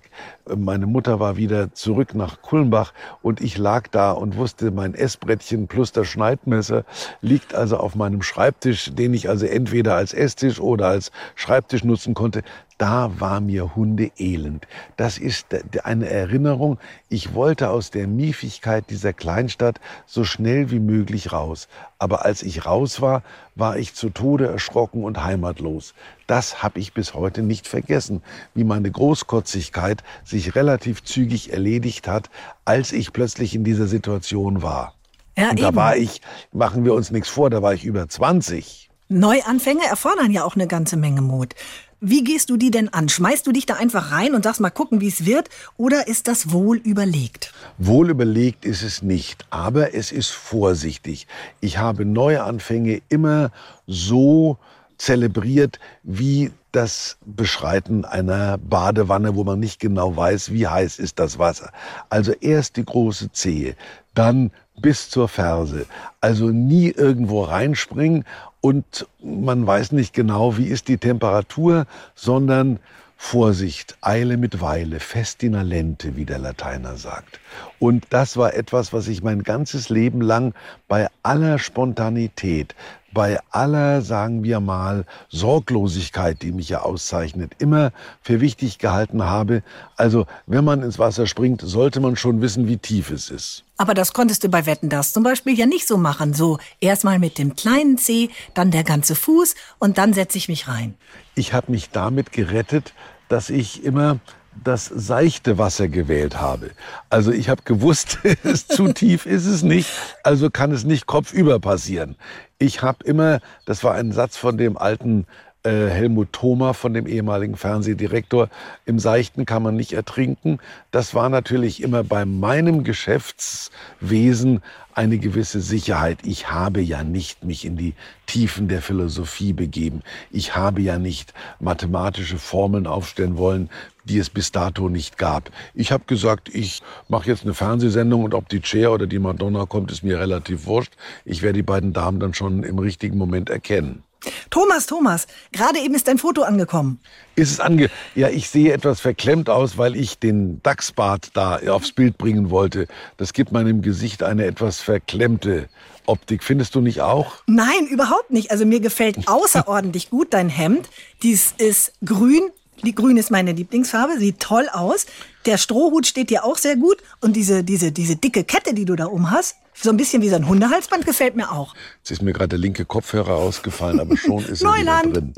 Meine 0.54 0.86
Mutter 0.86 1.20
war 1.20 1.38
wieder 1.38 1.74
zurück 1.74 2.14
nach 2.14 2.42
Kulmbach 2.42 2.94
und 3.22 3.42
ich 3.42 3.58
lag 3.58 3.88
da 3.88 4.12
und 4.12 4.36
wusste, 4.36 4.72
mein 4.72 4.94
Essbrettchen 4.94 5.68
plus 5.68 5.92
das 5.92 6.08
Schneidmesser 6.08 6.84
liegt 7.22 7.56
also 7.56 7.78
auf 7.78 7.96
meinem 7.96 8.22
Schreibtisch, 8.22 8.92
den 8.94 9.14
ich 9.14 9.30
also 9.30 9.46
entweder 9.46 9.96
als 9.96 10.14
Esstisch 10.14 10.60
oder 10.60 10.88
als 10.88 11.12
Schreibtisch 11.36 11.84
nutzen 11.84 12.14
konnte 12.14 12.44
da 12.78 13.12
war 13.20 13.42
mir 13.42 13.76
Hunde 13.76 14.12
elend. 14.18 14.68
Das 14.98 15.18
ist 15.18 15.48
eine 15.84 16.10
Erinnerung. 16.10 16.78
Ich 17.10 17.34
wollte 17.34 17.70
aus 17.70 17.90
der 17.90 18.08
Miefigkeit 18.08 18.90
dieser 18.90 19.14
Kleinstadt 19.14 19.80
so 20.06 20.24
schnell 20.24 20.70
wie 20.70 20.80
möglich 20.80 21.32
raus. 21.32 21.68
Aber 21.98 22.26
als 22.26 22.44
ich 22.44 22.66
raus 22.66 23.02
war, 23.02 23.24
war 23.56 23.78
ich 23.78 23.96
zu 23.96 24.10
Tode 24.10 24.48
erschrocken 24.48 25.04
und 25.04 25.24
heimatlos. 25.24 25.96
Das 26.28 26.62
habe 26.62 26.80
ich 26.80 26.94
bis 26.94 27.16
heute 27.16 27.42
nicht 27.42 27.68
vergessen, 27.68 28.22
wie 28.54 28.64
meine 28.64 28.92
Großkotzigkeit 28.92 30.04
sich 30.24 30.56
relativ 30.56 31.04
zügig 31.04 31.52
erledigt 31.52 32.08
hat, 32.08 32.30
als 32.66 32.92
ich 32.92 33.12
plötzlich 33.14 33.56
in 33.56 33.64
dieser 33.64 33.88
Situation 33.88 34.62
war. 34.62 34.94
Ja, 35.36 35.52
und 35.52 35.60
da 35.60 35.68
eben. 35.70 35.76
war 35.76 35.98
ich, 35.98 36.22
machen 36.52 36.86
wir 36.86 36.94
uns 36.94 37.12
nichts 37.12 37.30
vor, 37.30 37.50
da 37.50 37.62
war 37.62 37.74
ich 37.74 37.86
über 37.86 38.08
20. 38.08 38.90
Neuanfänge 39.10 39.86
erfordern 39.86 40.32
ja 40.32 40.44
auch 40.44 40.56
eine 40.56 40.68
ganze 40.68 40.98
Menge 40.98 41.22
Mut. 41.22 41.56
Wie 42.00 42.24
gehst 42.24 42.52
du 42.52 42.58
die 42.58 42.70
denn 42.70 42.90
an? 42.90 43.10
Schmeißt 43.10 43.48
du 43.48 43.52
dich 43.52 43.66
da 43.66 43.74
einfach 43.74 44.12
rein 44.12 44.36
und 44.36 44.44
sagst 44.44 44.62
mal 44.62 44.70
gucken, 44.70 45.02
wie 45.02 45.08
es 45.08 45.26
wird? 45.26 45.50
Oder 45.78 46.08
ist 46.08 46.28
das 46.28 46.52
wohl 46.52 46.78
überlegt? 46.78 47.52
Wohl 47.80 48.12
überlegt 48.12 48.66
ist 48.66 48.84
es 48.84 49.02
nicht, 49.02 49.48
aber 49.50 49.96
es 49.96 50.12
ist 50.12 50.30
vorsichtig. 50.30 51.26
Ich 51.60 51.80
habe 51.80 52.06
Neuanfänge 52.06 53.02
immer 53.10 53.52
so 53.88 54.60
zelebriert 55.00 55.80
wie 56.04 56.52
das 56.72 57.18
Beschreiten 57.26 58.06
einer 58.06 58.60
Badewanne, 58.60 59.36
wo 59.36 59.44
man 59.44 59.60
nicht 59.60 59.80
genau 59.80 60.16
weiß, 60.16 60.52
wie 60.52 60.68
heiß 60.68 61.00
ist 61.00 61.18
das 61.18 61.40
Wasser. 61.40 61.72
Also 62.10 62.32
erst 62.34 62.78
die 62.78 62.86
große 62.86 63.32
Zehe, 63.32 63.76
dann 64.14 64.52
bis 64.80 65.10
zur 65.10 65.28
Ferse. 65.28 65.86
Also 66.22 66.50
nie 66.50 66.90
irgendwo 66.90 67.44
reinspringen 67.44 68.26
und 68.62 69.08
man 69.22 69.66
weiß 69.66 69.92
nicht 69.92 70.14
genau, 70.14 70.58
wie 70.58 70.66
ist 70.66 70.88
die 70.88 70.98
Temperatur, 70.98 71.86
sondern 72.16 72.80
Vorsicht, 73.20 73.98
Eile 74.02 74.38
mit 74.38 74.62
Weile, 74.62 75.00
festina 75.00 75.64
lente, 75.64 76.16
wie 76.16 76.26
der 76.26 76.38
Lateiner 76.38 76.98
sagt. 76.98 77.40
Und 77.80 78.06
das 78.12 78.38
war 78.38 78.54
etwas, 78.54 78.94
was 78.94 79.08
ich 79.08 79.24
mein 79.24 79.42
ganzes 79.42 79.90
Leben 79.90 80.22
lang 80.22 80.54
bei 80.88 81.08
aller 81.24 81.58
Spontanität, 81.58 82.76
bei 83.12 83.40
aller, 83.50 84.04
sagen 84.04 84.44
wir 84.44 84.60
mal, 84.60 85.06
Sorglosigkeit, 85.30 86.44
die 86.44 86.52
mich 86.52 86.70
ja 86.70 86.82
auszeichnet, 86.82 87.54
immer 87.58 87.92
für 88.22 88.40
wichtig 88.40 88.78
gehalten 88.78 89.24
habe. 89.24 89.64
Also, 89.96 90.28
wenn 90.46 90.64
man 90.64 90.84
ins 90.84 91.00
Wasser 91.00 91.26
springt, 91.26 91.62
sollte 91.62 92.00
man 92.00 92.16
schon 92.18 92.42
wissen, 92.42 92.68
wie 92.68 92.78
tief 92.78 93.10
es 93.10 93.32
ist. 93.32 93.64
Aber 93.78 93.94
das 93.94 94.14
konntest 94.14 94.44
du 94.44 94.50
bei 94.50 94.66
Wetten 94.66 94.90
das 94.90 95.14
zum 95.14 95.24
Beispiel 95.24 95.58
ja 95.58 95.66
nicht 95.66 95.88
so 95.88 95.98
machen. 95.98 96.34
So 96.34 96.58
erstmal 96.80 97.20
mit 97.20 97.38
dem 97.38 97.56
kleinen 97.56 97.98
Zeh, 97.98 98.30
dann 98.54 98.72
der 98.72 98.84
ganze 98.84 99.16
Fuß 99.16 99.56
und 99.80 99.98
dann 99.98 100.14
setze 100.14 100.38
ich 100.38 100.50
mich 100.50 100.68
rein. 100.68 100.96
Ich 101.36 101.54
habe 101.54 101.72
mich 101.72 101.92
damit 101.92 102.32
gerettet, 102.32 102.94
dass 103.30 103.50
ich 103.50 103.84
immer 103.84 104.20
das 104.64 104.86
seichte 104.86 105.58
Wasser 105.58 105.88
gewählt 105.88 106.40
habe. 106.40 106.72
Also 107.10 107.32
ich 107.32 107.50
habe 107.50 107.62
gewusst, 107.64 108.20
zu 108.68 108.88
tief 108.94 109.26
ist 109.26 109.46
es 109.46 109.64
nicht, 109.64 109.90
also 110.24 110.50
kann 110.50 110.72
es 110.72 110.84
nicht 110.84 111.06
kopfüber 111.06 111.60
passieren. 111.60 112.16
Ich 112.60 112.82
habe 112.82 113.04
immer, 113.04 113.40
das 113.66 113.84
war 113.84 113.94
ein 113.94 114.12
Satz 114.12 114.38
von 114.38 114.58
dem 114.58 114.78
alten 114.78 115.28
Helmut 115.70 116.34
Thoma 116.34 116.74
von 116.74 116.94
dem 116.94 117.08
ehemaligen 117.08 117.56
Fernsehdirektor, 117.56 118.50
im 118.86 119.00
Seichten 119.00 119.46
kann 119.46 119.64
man 119.64 119.76
nicht 119.76 119.94
ertrinken. 119.94 120.60
Das 120.92 121.14
war 121.14 121.30
natürlich 121.30 121.82
immer 121.82 122.04
bei 122.04 122.26
meinem 122.26 122.84
Geschäftswesen 122.84 124.62
eine 124.94 125.20
gewisse 125.20 125.62
Sicherheit. 125.62 126.20
Ich 126.24 126.50
habe 126.50 126.82
ja 126.82 127.04
nicht 127.04 127.44
mich 127.44 127.66
in 127.66 127.78
die 127.78 127.94
Tiefen 128.26 128.68
der 128.68 128.82
Philosophie 128.82 129.54
begeben. 129.54 130.02
Ich 130.32 130.56
habe 130.56 130.82
ja 130.82 130.98
nicht 130.98 131.36
mathematische 131.60 132.40
Formeln 132.40 132.88
aufstellen 132.88 133.38
wollen, 133.38 133.70
die 134.06 134.18
es 134.18 134.32
bis 134.32 134.52
dato 134.52 134.90
nicht 134.90 135.20
gab. 135.20 135.52
Ich 135.76 135.92
habe 135.92 136.06
gesagt, 136.08 136.50
ich 136.54 136.82
mache 137.10 137.30
jetzt 137.30 137.44
eine 137.44 137.54
Fernsehsendung 137.54 138.24
und 138.24 138.34
ob 138.34 138.50
die 138.50 138.62
Cher 138.64 138.92
oder 138.92 139.06
die 139.06 139.20
Madonna 139.20 139.66
kommt, 139.66 139.92
ist 139.92 140.04
mir 140.04 140.20
relativ 140.20 140.66
wurscht. 140.66 140.94
Ich 141.26 141.44
werde 141.44 141.60
die 141.60 141.64
beiden 141.64 141.94
Damen 141.94 142.20
dann 142.20 142.34
schon 142.34 142.64
im 142.64 142.80
richtigen 142.80 143.18
Moment 143.18 143.52
erkennen. 143.52 144.04
Thomas, 144.50 144.86
Thomas, 144.86 145.28
gerade 145.52 145.80
eben 145.80 145.94
ist 145.96 146.08
dein 146.08 146.18
Foto 146.18 146.44
angekommen. 146.44 147.00
Ist 147.36 147.52
es 147.52 147.60
ange... 147.60 147.90
Ja, 148.16 148.30
ich 148.30 148.50
sehe 148.50 148.74
etwas 148.74 149.00
verklemmt 149.00 149.50
aus, 149.50 149.78
weil 149.78 149.96
ich 149.96 150.20
den 150.20 150.62
Dachsbart 150.64 151.30
da 151.34 151.60
aufs 151.70 151.92
Bild 151.92 152.18
bringen 152.18 152.50
wollte. 152.50 152.88
Das 153.18 153.34
gibt 153.34 153.52
meinem 153.52 153.82
Gesicht 153.82 154.24
eine 154.24 154.46
etwas 154.46 154.80
verklemmte 154.80 155.70
Optik. 156.06 156.44
Findest 156.44 156.76
du 156.76 156.82
nicht 156.82 157.02
auch? 157.02 157.44
Nein, 157.46 157.88
überhaupt 157.90 158.32
nicht. 158.32 158.52
Also 158.52 158.66
mir 158.66 158.80
gefällt 158.80 159.18
außerordentlich 159.28 160.10
gut 160.10 160.34
dein 160.34 160.50
Hemd. 160.50 160.90
Dies 161.22 161.54
ist 161.58 161.94
grün. 162.04 162.50
Die 162.84 162.94
grün 162.94 163.18
ist 163.18 163.32
meine 163.32 163.54
Lieblingsfarbe, 163.54 164.20
sieht 164.20 164.40
toll 164.40 164.70
aus. 164.72 165.08
Der 165.48 165.58
Strohhut 165.58 166.06
steht 166.06 166.30
dir 166.30 166.44
auch 166.44 166.58
sehr 166.58 166.76
gut. 166.76 166.98
Und 167.22 167.36
diese, 167.36 167.64
diese, 167.64 167.92
diese 167.92 168.16
dicke 168.16 168.44
Kette, 168.44 168.74
die 168.74 168.86
du 168.86 168.96
da 168.96 169.06
um 169.06 169.32
hast, 169.32 169.56
so 169.82 169.90
ein 169.90 169.98
bisschen 169.98 170.22
wie 170.22 170.30
so 170.30 170.36
ein 170.36 170.48
Hundehalsband 170.48 171.06
gefällt 171.06 171.36
mir 171.36 171.52
auch. 171.52 171.76
Jetzt 172.00 172.12
ist 172.12 172.22
mir 172.22 172.34
gerade 172.34 172.50
der 172.50 172.60
linke 172.60 172.86
Kopfhörer 172.86 173.36
ausgefallen, 173.36 174.00
aber 174.00 174.18
schon 174.18 174.44
ist 174.46 174.64
er 174.64 174.76
wieder 174.76 175.02
drin. 175.04 175.34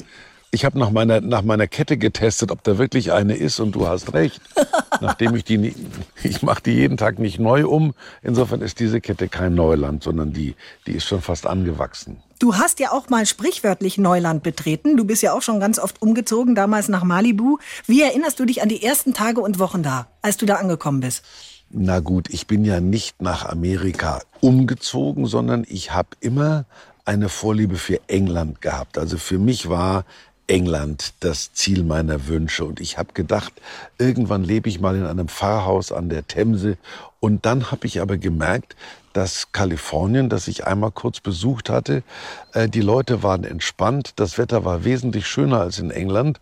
Ich 0.51 0.65
habe 0.65 0.79
nach 0.79 0.89
meiner, 0.89 1.21
nach 1.21 1.43
meiner 1.43 1.67
Kette 1.67 1.97
getestet, 1.97 2.49
ob 2.49 2.63
da 2.63 2.79
wirklich 2.79 3.11
eine 3.11 3.35
ist 3.35 3.59
und 3.59 3.73
du 3.73 3.87
hast 3.87 4.13
recht. 4.13 4.41
Nachdem 5.01 5.35
ich 5.35 5.43
die, 5.43 5.75
ich 6.23 6.41
mache 6.41 6.63
die 6.63 6.71
jeden 6.71 6.97
Tag 6.97 7.19
nicht 7.19 7.39
neu 7.39 7.67
um. 7.67 7.93
Insofern 8.23 8.61
ist 8.61 8.79
diese 8.79 8.99
Kette 8.99 9.27
kein 9.27 9.53
Neuland, 9.53 10.01
sondern 10.01 10.33
die, 10.33 10.55
die 10.87 10.93
ist 10.93 11.05
schon 11.05 11.21
fast 11.21 11.45
angewachsen. 11.45 12.17
Du 12.39 12.55
hast 12.55 12.79
ja 12.79 12.91
auch 12.91 13.09
mal 13.09 13.27
sprichwörtlich 13.27 13.99
Neuland 13.99 14.41
betreten. 14.41 14.97
Du 14.97 15.03
bist 15.03 15.21
ja 15.21 15.33
auch 15.33 15.43
schon 15.43 15.59
ganz 15.59 15.77
oft 15.77 16.01
umgezogen, 16.01 16.55
damals 16.55 16.87
nach 16.87 17.03
Malibu. 17.03 17.59
Wie 17.85 18.01
erinnerst 18.01 18.39
du 18.39 18.45
dich 18.45 18.63
an 18.63 18.69
die 18.69 18.81
ersten 18.81 19.13
Tage 19.13 19.41
und 19.41 19.59
Wochen 19.59 19.83
da, 19.83 20.07
als 20.23 20.37
du 20.37 20.47
da 20.47 20.55
angekommen 20.55 21.01
bist? 21.01 21.23
Na 21.71 21.99
gut, 21.99 22.29
ich 22.29 22.47
bin 22.47 22.65
ja 22.65 22.79
nicht 22.79 23.21
nach 23.21 23.45
Amerika 23.45 24.21
umgezogen, 24.41 25.27
sondern 25.27 25.65
ich 25.67 25.93
habe 25.93 26.09
immer 26.19 26.65
eine 27.05 27.29
Vorliebe 27.29 27.75
für 27.75 27.99
England 28.07 28.61
gehabt. 28.61 28.97
Also 28.97 29.17
für 29.17 29.37
mich 29.37 29.69
war 29.69 30.03
England 30.47 31.13
das 31.19 31.53
Ziel 31.53 31.83
meiner 31.83 32.27
Wünsche. 32.27 32.65
Und 32.65 32.79
ich 32.79 32.97
habe 32.97 33.13
gedacht, 33.13 33.53
irgendwann 33.99 34.43
lebe 34.43 34.67
ich 34.67 34.79
mal 34.79 34.95
in 34.95 35.05
einem 35.05 35.27
Pfarrhaus 35.27 35.91
an 35.91 36.09
der 36.09 36.27
Themse. 36.27 36.77
Und 37.19 37.45
dann 37.45 37.71
habe 37.71 37.85
ich 37.85 38.01
aber 38.01 38.17
gemerkt, 38.17 38.75
dass 39.13 39.51
Kalifornien, 39.51 40.29
das 40.29 40.47
ich 40.47 40.65
einmal 40.65 40.91
kurz 40.91 41.19
besucht 41.19 41.69
hatte, 41.69 42.03
äh, 42.53 42.67
die 42.67 42.81
Leute 42.81 43.23
waren 43.23 43.43
entspannt, 43.43 44.13
das 44.15 44.37
Wetter 44.37 44.65
war 44.65 44.83
wesentlich 44.85 45.27
schöner 45.27 45.61
als 45.61 45.79
in 45.79 45.91
England 45.91 46.39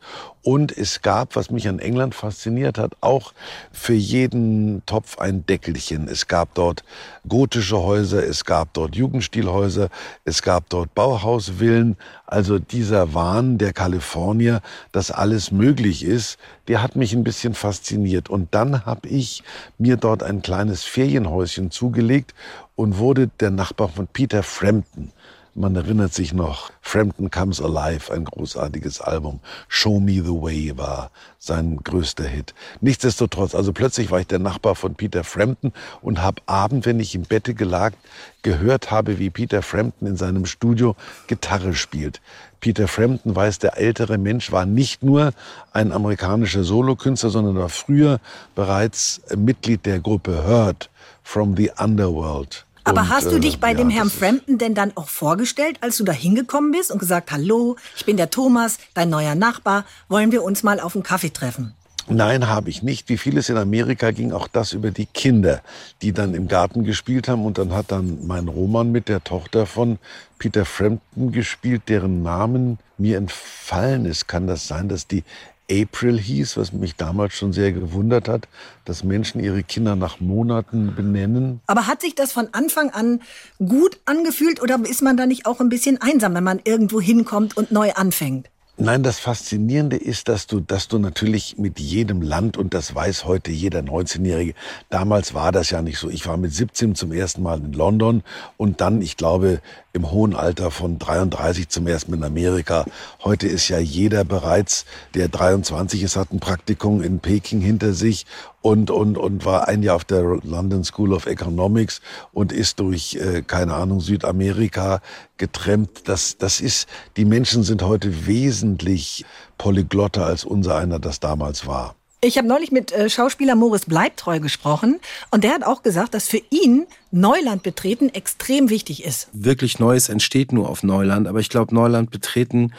und 0.47 0.77
es 0.77 1.01
gab, 1.01 1.35
was 1.35 1.51
mich 1.51 1.67
an 1.67 1.79
England 1.79 2.15
fasziniert 2.15 2.77
hat, 2.77 2.93
auch 3.01 3.33
für 3.73 3.91
jeden 3.91 4.81
Topf 4.85 5.17
ein 5.17 5.45
Deckelchen. 5.45 6.07
Es 6.07 6.29
gab 6.29 6.53
dort 6.53 6.85
gotische 7.27 7.79
Häuser, 7.79 8.25
es 8.25 8.45
gab 8.45 8.71
dort 8.71 8.95
Jugendstilhäuser, 8.95 9.89
es 10.23 10.41
gab 10.41 10.69
dort 10.69 10.95
Bauhausvillen. 10.95 11.97
Also 12.25 12.59
dieser 12.59 13.13
Wahn 13.13 13.57
der 13.57 13.73
Kalifornier, 13.73 14.61
dass 14.93 15.11
alles 15.11 15.51
möglich 15.51 16.05
ist, 16.05 16.37
der 16.69 16.81
hat 16.81 16.95
mich 16.95 17.11
ein 17.11 17.25
bisschen 17.25 17.53
fasziniert. 17.53 18.29
Und 18.29 18.55
dann 18.55 18.85
habe 18.85 19.09
ich 19.09 19.43
mir 19.77 19.97
dort 19.97 20.23
ein 20.23 20.41
kleines 20.43 20.83
Ferienhäuschen 20.83 21.71
zugelegt 21.71 22.33
und 22.77 22.99
wurde 22.99 23.29
der 23.41 23.51
Nachbar 23.51 23.89
von 23.89 24.07
Peter 24.07 24.43
Frampton. 24.43 25.11
Man 25.59 25.75
erinnert 25.75 26.13
sich 26.13 26.35
noch, 26.35 26.69
Frampton 26.81 27.31
Comes 27.31 27.59
Alive, 27.59 28.13
ein 28.13 28.25
großartiges 28.25 29.01
Album. 29.01 29.39
Show 29.67 29.99
Me 29.99 30.21
the 30.23 30.29
Way 30.29 30.77
war 30.77 31.09
sein 31.39 31.79
größter 31.83 32.25
Hit. 32.25 32.53
Nichtsdestotrotz, 32.79 33.55
also 33.55 33.73
plötzlich 33.73 34.11
war 34.11 34.19
ich 34.19 34.27
der 34.27 34.37
Nachbar 34.37 34.75
von 34.75 34.93
Peter 34.93 35.23
Frampton 35.23 35.73
und 36.03 36.21
habe 36.21 36.43
Abend, 36.45 36.85
wenn 36.85 36.99
ich 36.99 37.15
im 37.15 37.23
Bette 37.23 37.55
gelagt, 37.55 37.97
gehört 38.43 38.91
habe, 38.91 39.17
wie 39.17 39.31
Peter 39.31 39.63
Frampton 39.63 40.07
in 40.07 40.15
seinem 40.15 40.45
Studio 40.45 40.95
Gitarre 41.25 41.73
spielt. 41.73 42.21
Peter 42.59 42.87
Frampton 42.87 43.35
weiß, 43.35 43.57
der 43.57 43.77
ältere 43.77 44.19
Mensch 44.19 44.51
war 44.51 44.67
nicht 44.67 45.01
nur 45.01 45.31
ein 45.73 45.91
amerikanischer 45.91 46.63
Solokünstler, 46.63 47.31
sondern 47.31 47.55
war 47.55 47.69
früher 47.69 48.19
bereits 48.53 49.21
Mitglied 49.35 49.87
der 49.87 50.01
Gruppe 50.01 50.43
Heard 50.45 50.91
from 51.23 51.57
the 51.57 51.71
Underworld. 51.79 52.66
Aber 52.87 53.01
und, 53.01 53.09
hast 53.09 53.31
du 53.31 53.39
dich 53.39 53.59
bei 53.59 53.71
äh, 53.73 53.75
dem 53.75 53.89
Herrn 53.89 54.09
Frampton 54.09 54.57
denn 54.57 54.73
dann 54.73 54.95
auch 54.95 55.09
vorgestellt, 55.09 55.77
als 55.81 55.97
du 55.97 56.05
da 56.05 56.13
hingekommen 56.13 56.71
bist 56.71 56.89
und 56.89 56.99
gesagt, 56.99 57.31
hallo, 57.31 57.75
ich 57.97 58.05
bin 58.05 58.15
der 58.15 58.29
Thomas, 58.29 58.77
dein 58.93 59.09
neuer 59.09 59.35
Nachbar, 59.35 59.83
wollen 60.07 60.31
wir 60.31 60.41
uns 60.43 60.63
mal 60.63 60.79
auf 60.79 60.95
einen 60.95 61.03
Kaffee 61.03 61.31
treffen? 61.31 61.73
Nein, 62.09 62.47
habe 62.47 62.69
ich 62.69 62.83
nicht. 62.83 63.09
Wie 63.09 63.17
vieles 63.17 63.49
in 63.49 63.57
Amerika 63.57 64.11
ging 64.11 64.31
auch 64.31 64.47
das 64.47 64.71
über 64.71 64.91
die 64.91 65.07
Kinder, 65.07 65.61
die 66.01 66.13
dann 66.13 66.33
im 66.33 66.47
Garten 66.47 66.85
gespielt 66.85 67.27
haben. 67.27 67.45
Und 67.45 67.57
dann 67.57 67.73
hat 67.73 67.91
dann 67.91 68.25
mein 68.25 68.47
Roman 68.47 68.93
mit 68.93 69.09
der 69.09 69.21
Tochter 69.21 69.65
von 69.65 69.99
Peter 70.39 70.63
Frampton 70.63 71.33
gespielt, 71.33 71.81
deren 71.89 72.23
Namen 72.23 72.79
mir 72.97 73.17
entfallen 73.17 74.05
ist. 74.05 74.29
Kann 74.29 74.47
das 74.47 74.69
sein, 74.69 74.87
dass 74.87 75.07
die 75.07 75.25
April 75.69 76.17
hieß, 76.19 76.57
was 76.57 76.71
mich 76.71 76.95
damals 76.95 77.33
schon 77.33 77.53
sehr 77.53 77.71
gewundert 77.71 78.27
hat, 78.27 78.47
dass 78.85 79.03
Menschen 79.03 79.43
ihre 79.43 79.63
Kinder 79.63 79.95
nach 79.95 80.19
Monaten 80.19 80.95
benennen. 80.95 81.59
Aber 81.67 81.87
hat 81.87 82.01
sich 82.01 82.15
das 82.15 82.31
von 82.31 82.49
Anfang 82.53 82.91
an 82.91 83.21
gut 83.59 83.99
angefühlt 84.05 84.61
oder 84.61 84.79
ist 84.87 85.01
man 85.01 85.17
da 85.17 85.25
nicht 85.25 85.45
auch 85.45 85.59
ein 85.59 85.69
bisschen 85.69 86.01
einsam, 86.01 86.35
wenn 86.35 86.43
man 86.43 86.61
irgendwo 86.63 87.01
hinkommt 87.01 87.57
und 87.57 87.71
neu 87.71 87.91
anfängt? 87.93 88.49
Nein, 88.79 89.01
das 89.01 89.17
Faszinierende 89.17 89.97
ist, 89.97 90.29
dass 90.29 90.45
du, 90.45 90.59
dass 90.59 90.87
du 90.87 90.99
natürlich 90.99 91.57
mit 91.57 91.79
jedem 91.79 92.21
Land, 92.21 92.57
und 92.57 92.75
das 92.75 92.93
weiß 92.93 93.25
heute 93.25 93.49
jeder 93.49 93.79
19-Jährige, 93.79 94.53
damals 94.91 95.33
war 95.33 95.51
das 95.51 95.71
ja 95.71 95.81
nicht 95.81 95.97
so. 95.97 96.11
Ich 96.11 96.27
war 96.27 96.37
mit 96.37 96.53
17 96.53 96.93
zum 96.93 97.11
ersten 97.11 97.41
Mal 97.41 97.57
in 97.57 97.73
London 97.73 98.21
und 98.55 98.79
dann, 98.79 99.01
ich 99.01 99.17
glaube, 99.17 99.61
im 99.97 100.11
hohen 100.11 100.35
Alter 100.35 100.69
von 100.69 100.99
33 100.99 101.69
zum 101.69 101.87
ersten 101.87 102.11
Mal 102.11 102.17
in 102.17 102.23
Amerika. 102.23 102.85
Heute 103.23 103.47
ist 103.47 103.67
ja 103.67 103.79
jeder 103.79 104.23
bereits, 104.23 104.85
der 105.15 105.27
23 105.27 106.03
ist, 106.03 106.15
hat 106.15 106.31
ein 106.31 106.39
Praktikum 106.39 107.01
in 107.01 107.19
Peking 107.19 107.61
hinter 107.61 107.93
sich 107.93 108.27
und, 108.61 108.91
und, 108.91 109.17
und 109.17 109.43
war 109.43 109.67
ein 109.67 109.81
Jahr 109.81 109.95
auf 109.95 110.05
der 110.05 110.21
London 110.43 110.83
School 110.83 111.13
of 111.13 111.25
Economics 111.25 111.99
und 112.31 112.51
ist 112.51 112.79
durch, 112.79 113.15
äh, 113.15 113.41
keine 113.41 113.73
Ahnung, 113.73 113.99
Südamerika 113.99 115.01
getrennt. 115.37 116.07
Das, 116.07 116.37
das 116.37 116.61
ist, 116.61 116.87
die 117.17 117.25
Menschen 117.25 117.63
sind 117.63 117.81
heute 117.81 118.27
wesentlich 118.27 119.25
polyglotter 119.57 120.25
als 120.25 120.45
unser 120.45 120.75
einer 120.77 120.99
das 120.99 121.19
damals 121.19 121.65
war. 121.65 121.95
Ich 122.19 122.39
habe 122.39 122.47
neulich 122.47 122.71
mit 122.71 122.91
äh, 122.91 123.11
Schauspieler 123.11 123.55
Moritz 123.55 123.85
Bleibtreu 123.85 124.39
gesprochen 124.39 124.99
und 125.29 125.43
der 125.43 125.53
hat 125.53 125.63
auch 125.63 125.83
gesagt, 125.83 126.15
dass 126.15 126.27
für 126.27 126.41
ihn 126.49 126.87
Neuland 127.11 127.61
betreten 127.61 128.09
extrem 128.09 128.69
wichtig 128.69 129.05
ist. 129.05 129.29
Wirklich 129.33 129.77
Neues 129.77 130.09
entsteht 130.09 130.51
nur 130.51 130.67
auf 130.67 130.81
Neuland, 130.81 131.27
aber 131.27 131.39
ich 131.39 131.49
glaube, 131.49 131.75
Neuland 131.75 132.09
betreten 132.09 132.73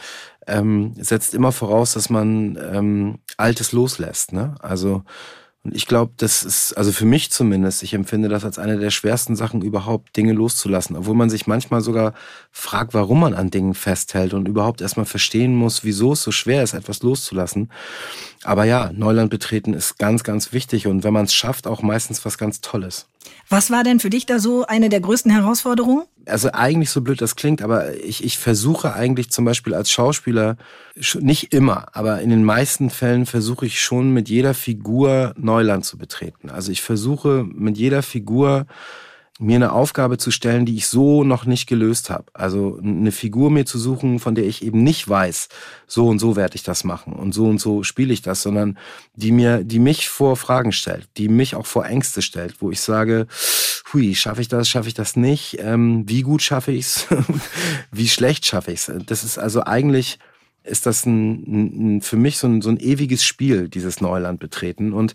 ähm, 0.45 0.93
setzt 0.97 1.33
immer 1.33 1.53
voraus, 1.53 1.93
dass 1.93 2.09
man 2.09 2.57
ähm, 2.73 3.19
Altes 3.37 3.71
loslässt. 3.71 4.33
Ne? 4.33 4.55
Also 4.59 5.03
und 5.63 5.75
ich 5.75 5.87
glaube, 5.87 6.13
das 6.15 6.43
ist, 6.43 6.73
also 6.77 6.93
für 6.93 7.05
mich 7.05 7.31
zumindest, 7.31 7.83
ich 7.83 7.93
empfinde 7.93 8.29
das 8.29 8.45
als 8.45 8.57
eine 8.57 8.77
der 8.79 8.91
schwersten 8.91 9.35
Sachen 9.35 9.61
überhaupt, 9.61 10.15
Dinge 10.15 10.31
loszulassen. 10.31 10.95
Obwohl 10.95 11.15
man 11.15 11.29
sich 11.29 11.47
manchmal 11.47 11.81
sogar 11.81 12.13
fragt, 12.49 12.93
warum 12.93 13.19
man 13.19 13.33
an 13.33 13.51
Dingen 13.51 13.73
festhält 13.73 14.33
und 14.33 14.47
überhaupt 14.47 14.79
erstmal 14.79 15.05
verstehen 15.05 15.53
muss, 15.55 15.83
wieso 15.83 16.13
es 16.13 16.23
so 16.23 16.31
schwer 16.31 16.63
ist, 16.63 16.73
etwas 16.73 17.03
loszulassen. 17.03 17.71
Aber 18.43 18.63
ja, 18.63 18.91
Neuland 18.93 19.29
betreten 19.31 19.73
ist 19.73 19.99
ganz, 19.99 20.23
ganz 20.23 20.53
wichtig 20.53 20.87
und 20.87 21.03
wenn 21.03 21.13
man 21.13 21.25
es 21.25 21.33
schafft, 21.33 21.67
auch 21.67 21.81
meistens 21.81 22.23
was 22.23 22.37
ganz 22.37 22.61
Tolles. 22.61 23.07
Was 23.49 23.71
war 23.71 23.83
denn 23.83 23.99
für 23.99 24.09
dich 24.09 24.25
da 24.25 24.39
so 24.39 24.65
eine 24.65 24.89
der 24.89 25.01
größten 25.01 25.31
Herausforderungen? 25.31 26.03
Also 26.25 26.51
eigentlich 26.51 26.91
so 26.91 27.01
blöd 27.01 27.21
das 27.21 27.35
klingt, 27.35 27.61
aber 27.61 27.95
ich, 27.95 28.23
ich 28.23 28.37
versuche 28.37 28.93
eigentlich 28.93 29.31
zum 29.31 29.45
Beispiel 29.45 29.73
als 29.73 29.89
Schauspieler, 29.89 30.57
nicht 31.19 31.53
immer, 31.53 31.87
aber 31.93 32.21
in 32.21 32.29
den 32.29 32.43
meisten 32.43 32.89
Fällen 32.89 33.25
versuche 33.25 33.65
ich 33.65 33.81
schon 33.81 34.13
mit 34.13 34.29
jeder 34.29 34.53
Figur 34.53 35.33
Neuland 35.37 35.85
zu 35.85 35.97
betreten. 35.97 36.49
Also 36.49 36.71
ich 36.71 36.81
versuche 36.81 37.43
mit 37.43 37.77
jeder 37.77 38.03
Figur 38.03 38.67
mir 39.41 39.55
eine 39.55 39.71
Aufgabe 39.71 40.17
zu 40.17 40.31
stellen, 40.31 40.65
die 40.65 40.75
ich 40.75 40.87
so 40.87 41.23
noch 41.23 41.45
nicht 41.45 41.65
gelöst 41.65 42.09
habe. 42.09 42.25
Also 42.33 42.77
eine 42.83 43.13
Figur 43.13 43.49
mir 43.49 43.65
zu 43.65 43.79
suchen, 43.79 44.19
von 44.19 44.35
der 44.35 44.45
ich 44.45 44.63
eben 44.63 44.83
nicht 44.83 45.07
weiß, 45.07 45.47
so 45.87 46.07
und 46.07 46.19
so 46.19 46.35
werde 46.35 46.55
ich 46.55 46.63
das 46.63 46.83
machen 46.83 47.13
und 47.13 47.33
so 47.33 47.47
und 47.47 47.59
so 47.59 47.83
spiele 47.83 48.11
ich 48.13 48.21
das, 48.21 48.41
sondern 48.41 48.77
die 49.15 49.31
mir, 49.31 49.63
die 49.63 49.79
mich 49.79 50.09
vor 50.09 50.35
Fragen 50.35 50.73
stellt, 50.73 51.07
die 51.15 51.29
mich 51.29 51.55
auch 51.55 51.65
vor 51.65 51.85
Ängste 51.85 52.21
stellt, 52.21 52.61
wo 52.61 52.69
ich 52.69 52.81
sage, 52.81 53.27
hui, 53.93 54.13
schaffe 54.13 54.41
ich 54.41 54.49
das, 54.49 54.67
schaffe 54.67 54.89
ich 54.89 54.93
das 54.93 55.15
nicht, 55.15 55.57
ähm, 55.61 56.03
wie 56.05 56.21
gut 56.21 56.41
schaffe 56.41 56.73
ich 56.73 56.85
es, 56.85 57.07
wie 57.91 58.09
schlecht 58.09 58.45
schaffe 58.45 58.71
ich 58.73 58.87
es. 58.87 58.91
Das 59.05 59.23
ist 59.23 59.39
also 59.39 59.63
eigentlich 59.63 60.19
ist 60.63 60.85
das 60.85 61.05
ein, 61.05 61.95
ein, 61.97 62.01
für 62.01 62.17
mich 62.17 62.37
so 62.37 62.47
ein, 62.47 62.61
so 62.61 62.69
ein 62.69 62.79
ewiges 62.79 63.23
Spiel, 63.23 63.69
dieses 63.69 64.01
Neuland 64.01 64.39
betreten. 64.39 64.91
Und 64.91 65.13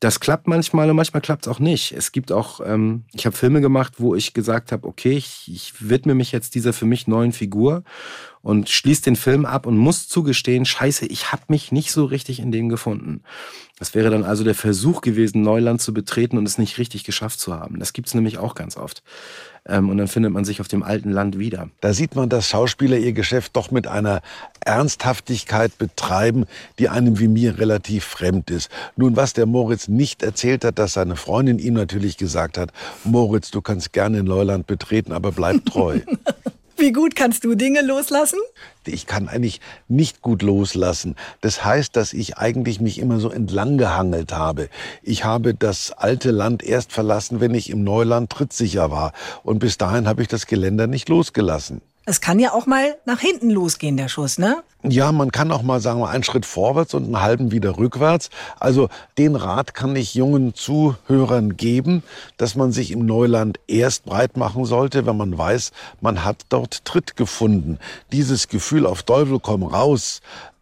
das 0.00 0.20
klappt 0.20 0.46
manchmal 0.48 0.90
und 0.90 0.96
manchmal 0.96 1.22
klappt 1.22 1.46
es 1.46 1.52
auch 1.52 1.60
nicht. 1.60 1.92
Es 1.92 2.12
gibt 2.12 2.30
auch, 2.32 2.60
ähm, 2.64 3.04
ich 3.14 3.26
habe 3.26 3.36
Filme 3.36 3.60
gemacht, 3.60 3.94
wo 3.98 4.14
ich 4.14 4.34
gesagt 4.34 4.72
habe, 4.72 4.86
okay, 4.86 5.12
ich, 5.12 5.50
ich 5.52 5.88
widme 5.88 6.14
mich 6.14 6.32
jetzt 6.32 6.54
dieser 6.54 6.72
für 6.72 6.84
mich 6.84 7.06
neuen 7.06 7.32
Figur 7.32 7.84
und 8.42 8.68
schließe 8.68 9.02
den 9.02 9.16
Film 9.16 9.46
ab 9.46 9.64
und 9.66 9.78
muss 9.78 10.06
zugestehen, 10.06 10.66
scheiße, 10.66 11.06
ich 11.06 11.32
habe 11.32 11.44
mich 11.48 11.72
nicht 11.72 11.90
so 11.90 12.04
richtig 12.04 12.40
in 12.40 12.52
dem 12.52 12.68
gefunden. 12.68 13.22
Das 13.78 13.94
wäre 13.94 14.10
dann 14.10 14.24
also 14.24 14.44
der 14.44 14.54
Versuch 14.54 15.00
gewesen, 15.00 15.40
Neuland 15.40 15.80
zu 15.80 15.94
betreten 15.94 16.36
und 16.36 16.46
es 16.46 16.58
nicht 16.58 16.76
richtig 16.76 17.04
geschafft 17.04 17.40
zu 17.40 17.54
haben. 17.54 17.78
Das 17.78 17.92
gibt's 17.92 18.14
nämlich 18.14 18.36
auch 18.36 18.54
ganz 18.54 18.76
oft. 18.76 19.02
Ähm, 19.66 19.88
und 19.88 19.98
dann 19.98 20.08
findet 20.08 20.32
man 20.32 20.44
sich 20.44 20.60
auf 20.60 20.68
dem 20.68 20.82
alten 20.82 21.10
Land 21.10 21.38
wieder. 21.38 21.70
Da 21.80 21.92
sieht 21.92 22.14
man, 22.14 22.28
dass 22.28 22.48
Schauspieler 22.48 22.98
ihr 22.98 23.12
Geschäft 23.12 23.56
doch 23.56 23.70
mit 23.70 23.86
einer 23.86 24.20
Ernsthaftigkeit 24.64 25.76
betreiben, 25.78 26.44
die 26.78 26.88
einem 26.88 27.18
wie 27.18 27.28
mir 27.28 27.58
relativ 27.58 28.04
fremd 28.04 28.50
ist. 28.50 28.70
Nun, 28.96 29.16
was 29.16 29.32
der 29.32 29.46
Moritz 29.46 29.88
nicht 29.88 30.22
erzählt 30.22 30.64
hat, 30.64 30.78
dass 30.78 30.94
seine 30.94 31.16
Freundin 31.16 31.58
ihm 31.58 31.74
natürlich 31.74 32.16
gesagt 32.16 32.58
hat, 32.58 32.72
Moritz, 33.04 33.50
du 33.50 33.62
kannst 33.62 33.92
gerne 33.92 34.18
in 34.18 34.26
Neuland 34.26 34.66
betreten, 34.66 35.12
aber 35.12 35.32
bleib 35.32 35.64
treu. 35.64 36.00
Wie 36.76 36.92
gut 36.92 37.14
kannst 37.14 37.44
du 37.44 37.54
Dinge 37.54 37.82
loslassen? 37.82 38.38
Ich 38.84 39.06
kann 39.06 39.28
eigentlich 39.28 39.60
nicht 39.88 40.22
gut 40.22 40.42
loslassen. 40.42 41.14
Das 41.40 41.64
heißt, 41.64 41.94
dass 41.94 42.12
ich 42.12 42.36
eigentlich 42.36 42.80
mich 42.80 42.98
immer 42.98 43.20
so 43.20 43.30
entlang 43.30 43.78
gehangelt 43.78 44.32
habe. 44.32 44.68
Ich 45.02 45.24
habe 45.24 45.54
das 45.54 45.92
alte 45.92 46.32
Land 46.32 46.62
erst 46.62 46.92
verlassen, 46.92 47.40
wenn 47.40 47.54
ich 47.54 47.70
im 47.70 47.84
Neuland 47.84 48.30
trittsicher 48.30 48.90
war. 48.90 49.12
Und 49.44 49.60
bis 49.60 49.78
dahin 49.78 50.08
habe 50.08 50.22
ich 50.22 50.28
das 50.28 50.46
Geländer 50.46 50.86
nicht 50.86 51.08
losgelassen. 51.08 51.80
Es 52.06 52.20
kann 52.20 52.38
ja 52.38 52.52
auch 52.52 52.66
mal 52.66 52.96
nach 53.06 53.20
hinten 53.20 53.48
losgehen, 53.48 53.96
der 53.96 54.08
Schuss, 54.08 54.36
ne? 54.38 54.62
Ja, 54.82 55.10
man 55.12 55.32
kann 55.32 55.50
auch 55.50 55.62
mal 55.62 55.80
sagen, 55.80 56.04
einen 56.04 56.22
Schritt 56.22 56.44
vorwärts 56.44 56.92
und 56.92 57.04
einen 57.04 57.22
halben 57.22 57.50
wieder 57.50 57.78
rückwärts. 57.78 58.28
Also 58.60 58.90
den 59.16 59.34
Rat 59.34 59.72
kann 59.72 59.96
ich 59.96 60.14
jungen 60.14 60.52
Zuhörern 60.54 61.56
geben, 61.56 62.02
dass 62.36 62.54
man 62.54 62.72
sich 62.72 62.90
im 62.90 63.06
Neuland 63.06 63.58
erst 63.66 64.04
breit 64.04 64.36
machen 64.36 64.66
sollte, 64.66 65.06
wenn 65.06 65.16
man 65.16 65.38
weiß, 65.38 65.72
man 66.02 66.22
hat 66.22 66.42
dort 66.50 66.84
Tritt 66.84 67.16
gefunden. 67.16 67.78
Dieses 68.12 68.48
Gefühl 68.48 68.84
auf 68.84 69.02
Teufel 69.04 69.40
komm 69.40 69.62
raus, 69.62 70.20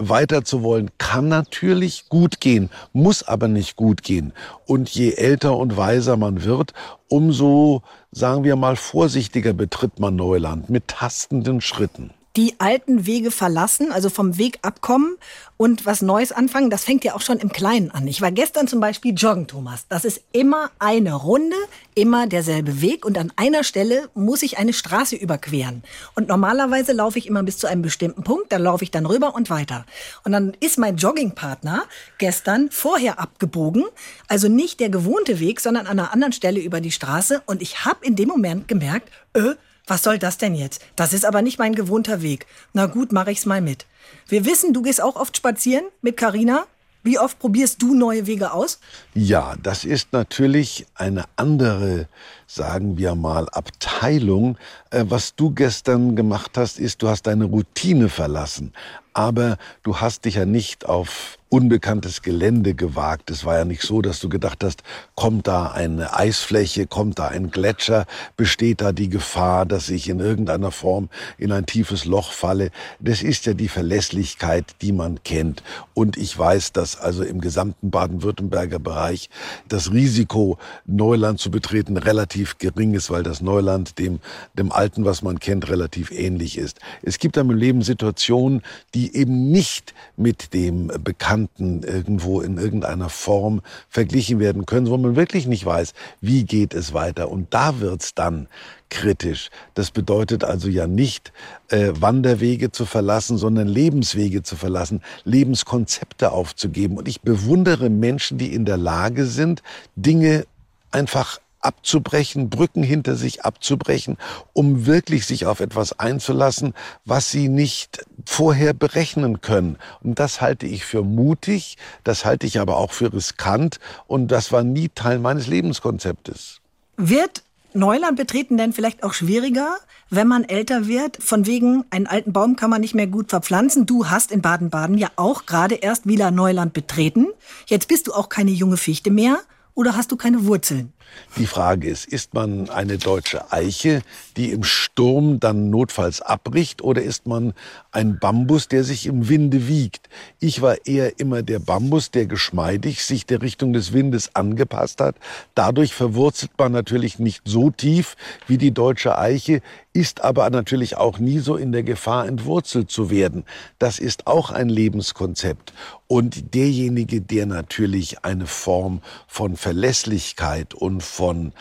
weiter 0.09 0.45
zu 0.45 0.63
wollen, 0.63 0.91
kann 0.99 1.29
natürlich 1.29 2.09
gut 2.09 2.41
gehen, 2.41 2.71
muss 2.93 3.23
aber 3.23 3.49
nicht 3.49 3.77
gut 3.77 4.03
gehen. 4.03 4.33
Und 4.67 4.91
je 4.91 5.13
älter 5.13 5.57
und 5.57 5.77
weiser 5.77 6.17
man 6.17 6.45
wird, 6.45 6.73
umso, 7.09 7.83
sagen 8.11 8.45
wir 8.45 8.57
mal, 8.57 8.77
vorsichtiger 8.77 9.53
betritt 9.53 9.99
man 10.01 10.17
Neuland 10.17 10.71
mit 10.71 10.89
tastenden 10.89 11.61
Schritten 11.61 12.11
die 12.37 12.55
alten 12.59 13.07
Wege 13.07 13.31
verlassen, 13.31 13.93
also 13.93 14.09
vom 14.09 14.39
Weg 14.39 14.59
abkommen 14.63 15.17
und 15.59 15.85
was 15.85 16.01
Neues 16.01 16.33
anfangen, 16.33 16.71
das 16.71 16.85
fängt 16.85 17.05
ja 17.05 17.15
auch 17.15 17.21
schon 17.21 17.39
im 17.39 17.53
Kleinen 17.53 17.91
an. 17.91 18.07
Ich 18.07 18.23
war 18.23 18.33
gestern 18.33 18.67
zum 18.67 18.81
Beispiel 18.81 19.13
joggen, 19.15 19.47
Thomas. 19.47 19.87
Das 19.89 20.05
ist 20.05 20.23
immer 20.33 20.71
eine 20.79 21.15
Runde, 21.15 21.57
immer 21.95 22.27
derselbe 22.27 22.81
Weg 22.81 23.05
und 23.05 23.19
an 23.19 23.33
einer 23.37 23.65
Stelle 23.65 24.09
muss 24.15 24.43
ich 24.43 24.57
eine 24.57 24.73
Straße 24.73 25.15
überqueren. 25.15 25.83
Und 26.15 26.29
normalerweise 26.29 26.93
laufe 26.93 27.19
ich 27.19 27.27
immer 27.27 27.43
bis 27.43 27.59
zu 27.59 27.67
einem 27.67 27.83
bestimmten 27.83 28.23
Punkt, 28.23 28.51
da 28.51 28.57
laufe 28.57 28.83
ich 28.83 28.91
dann 28.91 29.05
rüber 29.05 29.35
und 29.35 29.51
weiter. 29.51 29.85
Und 30.25 30.33
dann 30.33 30.57
ist 30.61 30.79
mein 30.79 30.97
Joggingpartner 30.97 31.85
gestern 32.17 32.71
vorher 32.71 33.19
abgebogen, 33.19 33.85
also 34.29 34.49
nicht 34.49 34.81
der 34.81 34.89
gewohnte 34.89 35.39
Weg, 35.39 35.61
sondern 35.61 35.87
an 35.87 35.99
einer 35.99 36.13
anderen 36.13 36.33
Stelle 36.33 36.61
über 36.61 36.81
die 36.81 36.93
Straße 36.93 37.43
und 37.45 37.61
ich 37.61 37.85
habe 37.85 38.07
in 38.07 38.17
dem 38.17 38.29
Moment 38.29 38.69
gemerkt, 38.69 39.11
äh, 39.35 39.55
was 39.87 40.03
soll 40.03 40.19
das 40.19 40.39
denn 40.39 40.55
jetzt? 40.55 40.81
Das 40.97 41.13
ist 41.13 41.25
aber 41.25 41.43
nicht 41.43 41.59
mein 41.59 41.75
gewohnter 41.75 42.23
Weg. 42.23 42.47
Na 42.73 42.87
gut, 42.87 43.13
mache 43.13 43.33
ich's 43.33 43.47
mal 43.47 43.61
mit. 43.61 43.87
Wir 44.29 44.45
wissen, 44.45 44.73
du 44.73 44.83
gehst 44.83 45.03
auch 45.03 45.17
oft 45.17 45.37
spazieren 45.37 45.85
mit 46.01 46.17
Karina. 46.17 46.67
Wie 47.05 47.19
oft 47.19 47.41
probierst 47.41 47.83
du 47.83 47.95
neue 47.95 48.29
Wege 48.29 48.53
aus? 48.53 48.79
Ja, 49.13 49.57
das 49.61 49.85
ist 49.85 50.13
natürlich 50.13 50.87
eine 50.95 51.25
andere, 51.35 52.07
sagen 52.47 52.97
wir 52.97 53.17
mal, 53.17 53.49
Abteilung. 53.51 54.57
Äh, 54.91 55.07
was 55.09 55.35
du 55.35 55.51
gestern 55.51 56.15
gemacht 56.15 56.53
hast, 56.57 56.79
ist, 56.79 57.03
du 57.03 57.09
hast 57.09 57.27
deine 57.27 57.47
Routine 57.47 58.09
verlassen. 58.09 58.73
Aber 59.13 59.59
du 59.83 60.01
hast 60.01 60.25
dich 60.25 60.37
ja 60.37 60.47
nicht 60.47 60.87
auf 60.87 61.39
unbekanntes 61.53 62.23
Gelände 62.23 62.73
gewagt. 62.73 63.31
Es 63.31 63.45
war 63.45 63.59
ja 63.59 63.67
nicht 63.67 63.83
so, 63.83 64.01
dass 64.01 64.21
du 64.21 64.31
gedacht 64.31 64.65
hast, 64.65 64.83
kommt 65.17 65.47
da 65.47 65.71
eine 65.71 66.17
Eisfläche, 66.17 66.87
kommt 66.87 67.19
da 67.19 67.29
ein 67.29 67.51
Gletscher, 67.51 68.07
besteht 68.39 68.81
da 68.81 68.93
die 68.93 69.11
Gefahr, 69.11 69.67
dass 69.67 69.91
ich 69.91 70.09
in 70.09 70.19
irgendeiner 70.19 70.71
Form 70.71 71.11
in 71.37 71.53
ein 71.53 71.67
tiefes 71.67 72.07
Loch 72.07 72.33
falle. 72.33 72.71
Das 73.01 73.23
ist 73.23 73.45
ja 73.45 73.53
die 73.53 73.69
Verlässlichkeit, 73.69 74.65
die 74.81 74.93
man 74.93 75.23
kennt. 75.25 75.63
Und 75.93 76.17
ich 76.17 76.37
weiß, 76.39 76.73
dass 76.73 76.99
also 76.99 77.23
im 77.23 77.43
gesamten 77.43 77.91
Baden-Württemberger 77.91 78.79
Bereich 78.79 79.29
das 79.69 79.93
Risiko, 79.93 80.57
Neuland 80.87 81.39
zu 81.39 81.51
betreten, 81.51 81.99
relativ 81.99 82.57
gering 82.57 82.95
ist, 82.95 83.11
weil 83.11 83.25
das 83.25 83.43
Neuland 83.43 83.99
dem, 83.99 84.21
dem 84.55 84.73
Alten, 84.73 85.05
was 85.05 85.21
man 85.21 85.39
kennt, 85.39 85.69
relativ 85.69 86.13
ähnlich 86.13 86.57
ist. 86.57 86.79
Es 87.03 87.19
gibt 87.19 87.37
dann 87.37 87.51
im 87.51 87.59
Leben 87.59 87.83
Situationen, 87.83 88.63
die 88.95 89.02
eben 89.11 89.51
nicht 89.51 89.95
mit 90.17 90.55
dem 90.55 90.89
Bekannten 91.03 91.83
irgendwo 91.83 92.41
in 92.41 92.59
irgendeiner 92.59 93.09
Form 93.09 93.63
verglichen 93.89 94.39
werden 94.39 94.67
können, 94.67 94.89
wo 94.89 94.97
man 94.97 95.17
wirklich 95.17 95.47
nicht 95.47 95.65
weiß, 95.65 95.95
wie 96.21 96.45
geht 96.45 96.75
es 96.75 96.93
weiter. 96.93 97.31
Und 97.31 97.53
da 97.55 97.81
wird's 97.81 98.15
dann 98.15 98.49
kritisch. 98.91 99.49
Das 99.75 99.91
bedeutet 99.91 100.45
also 100.45 100.69
ja 100.69 100.87
nicht, 100.87 101.33
äh, 101.69 101.93
Wanderwege 101.95 102.73
zu 102.73 102.85
verlassen, 102.85 103.39
sondern 103.39 103.67
Lebenswege 103.67 104.43
zu 104.43 104.55
verlassen, 104.55 105.01
Lebenskonzepte 105.25 106.31
aufzugeben. 106.31 106.99
Und 106.99 107.09
ich 107.09 107.23
bewundere 107.23 107.89
Menschen, 107.89 108.37
die 108.37 108.53
in 108.55 108.67
der 108.67 108.77
Lage 108.77 109.25
sind, 109.25 109.63
Dinge 109.97 110.45
einfach 110.91 111.41
abzubrechen, 111.63 112.51
Brücken 112.51 112.83
hinter 112.83 113.17
sich 113.17 113.45
abzubrechen, 113.45 114.19
um 114.53 114.87
wirklich 114.87 115.27
sich 115.27 115.47
auf 115.47 115.61
etwas 115.61 115.99
einzulassen, 115.99 116.75
was 117.05 117.31
sie 117.31 117.49
nicht 117.49 118.05
vorher 118.27 118.75
berechnen 118.75 119.41
können. 119.41 119.79
Und 120.03 120.19
das 120.19 120.41
halte 120.41 120.67
ich 120.67 120.85
für 120.85 121.03
mutig, 121.03 121.77
das 122.05 122.25
halte 122.25 122.47
ich 122.47 122.61
aber 122.61 122.77
auch 122.77 122.93
für 122.93 123.13
riskant 123.13 123.79
und 124.07 124.29
das 124.29 124.53
war 124.53 124.63
nie 124.63 124.89
Teil 124.89 125.19
meines 125.19 125.47
Lebenskonzeptes. 125.47 126.61
Wird 126.97 127.43
Neuland 127.75 128.17
betreten 128.17 128.59
denn 128.59 128.75
vielleicht 128.75 129.03
auch 129.03 129.15
schwieriger, 129.15 129.77
wenn 130.11 130.29
man 130.29 130.45
älter 130.45 130.87
wird? 130.87 131.17
Von 131.23 131.47
wegen, 131.47 131.85
einen 131.89 132.07
alten 132.07 132.33
Baum 132.33 132.57
kann 132.57 132.69
man 132.69 132.83
nicht 132.83 132.95
mehr 132.95 133.07
gut 133.07 133.31
verpflanzen. 133.31 133.87
Du 133.87 134.11
hast 134.11 134.31
in 134.31 134.43
Baden-Baden 134.43 134.99
ja 134.99 135.09
auch 135.17 135.47
gerade 135.47 135.77
erst 135.77 136.07
Wieler 136.07 136.31
Neuland 136.31 136.75
betreten. 136.75 137.29
Jetzt 137.67 137.89
bist 137.89 138.09
du 138.09 138.13
auch 138.13 138.29
keine 138.29 138.51
junge 138.51 138.77
Fichte 138.77 139.11
mehr 139.11 139.41
oder 139.75 139.97
hast 139.97 140.13
du 140.13 140.17
keine 140.17 140.45
Wurzeln? 140.45 140.93
Die 141.37 141.47
Frage 141.47 141.89
ist, 141.89 142.05
ist 142.05 142.35
man 142.35 142.69
eine 142.69 142.99
deutsche 142.99 143.53
Eiche, 143.53 144.03
die 144.37 144.51
im 144.51 144.65
Sturm 144.65 145.41
dann 145.41 145.71
notfalls 145.71 146.21
abbricht, 146.21 146.83
oder 146.83 147.03
ist 147.03 147.27
man 147.27 147.55
ein 147.91 148.19
Bambus, 148.19 148.69
der 148.69 148.85
sich 148.85 149.07
im 149.07 149.29
Winde 149.29 149.69
wiegt? 149.69 150.09
Ich 150.41 150.63
war 150.63 150.87
eher 150.87 151.19
immer 151.19 151.43
der 151.43 151.59
Bambus, 151.59 152.11
der 152.11 152.27
geschmeidig 152.27 153.05
sich 153.05 153.27
der 153.27 153.43
Richtung 153.43 153.73
des 153.73 153.93
Windes 153.93 154.35
angepasst 154.35 155.01
hat. 155.01 155.17
Dadurch 155.55 155.95
verwurzelt 155.95 156.53
man 156.59 156.73
natürlich 156.73 157.19
nicht 157.19 157.43
so 157.45 157.71
tief 157.71 158.17
wie 158.47 158.59
die 158.59 158.73
deutsche 158.73 159.19
Eiche, 159.19 159.63
ist 159.93 160.23
aber 160.23 160.49
natürlich 160.51 160.97
auch 160.97 161.19
nie 161.19 161.39
so 161.39 161.57
in 161.57 161.73
der 161.73 161.83
Gefahr, 161.83 162.27
entwurzelt 162.27 162.91
zu 162.91 163.11
werden. 163.11 163.45
Das 163.79 163.99
ist 163.99 164.27
auch 164.27 164.51
ein 164.51 164.69
Lebenskonzept. 164.69 165.73
Und 166.07 166.55
derjenige, 166.55 167.21
der 167.21 167.47
natürlich 167.47 168.25
eine 168.25 168.47
Form 168.47 169.01
von 169.27 169.57
Verlässlichkeit 169.57 170.75
und 170.75 171.02
von 171.03 171.53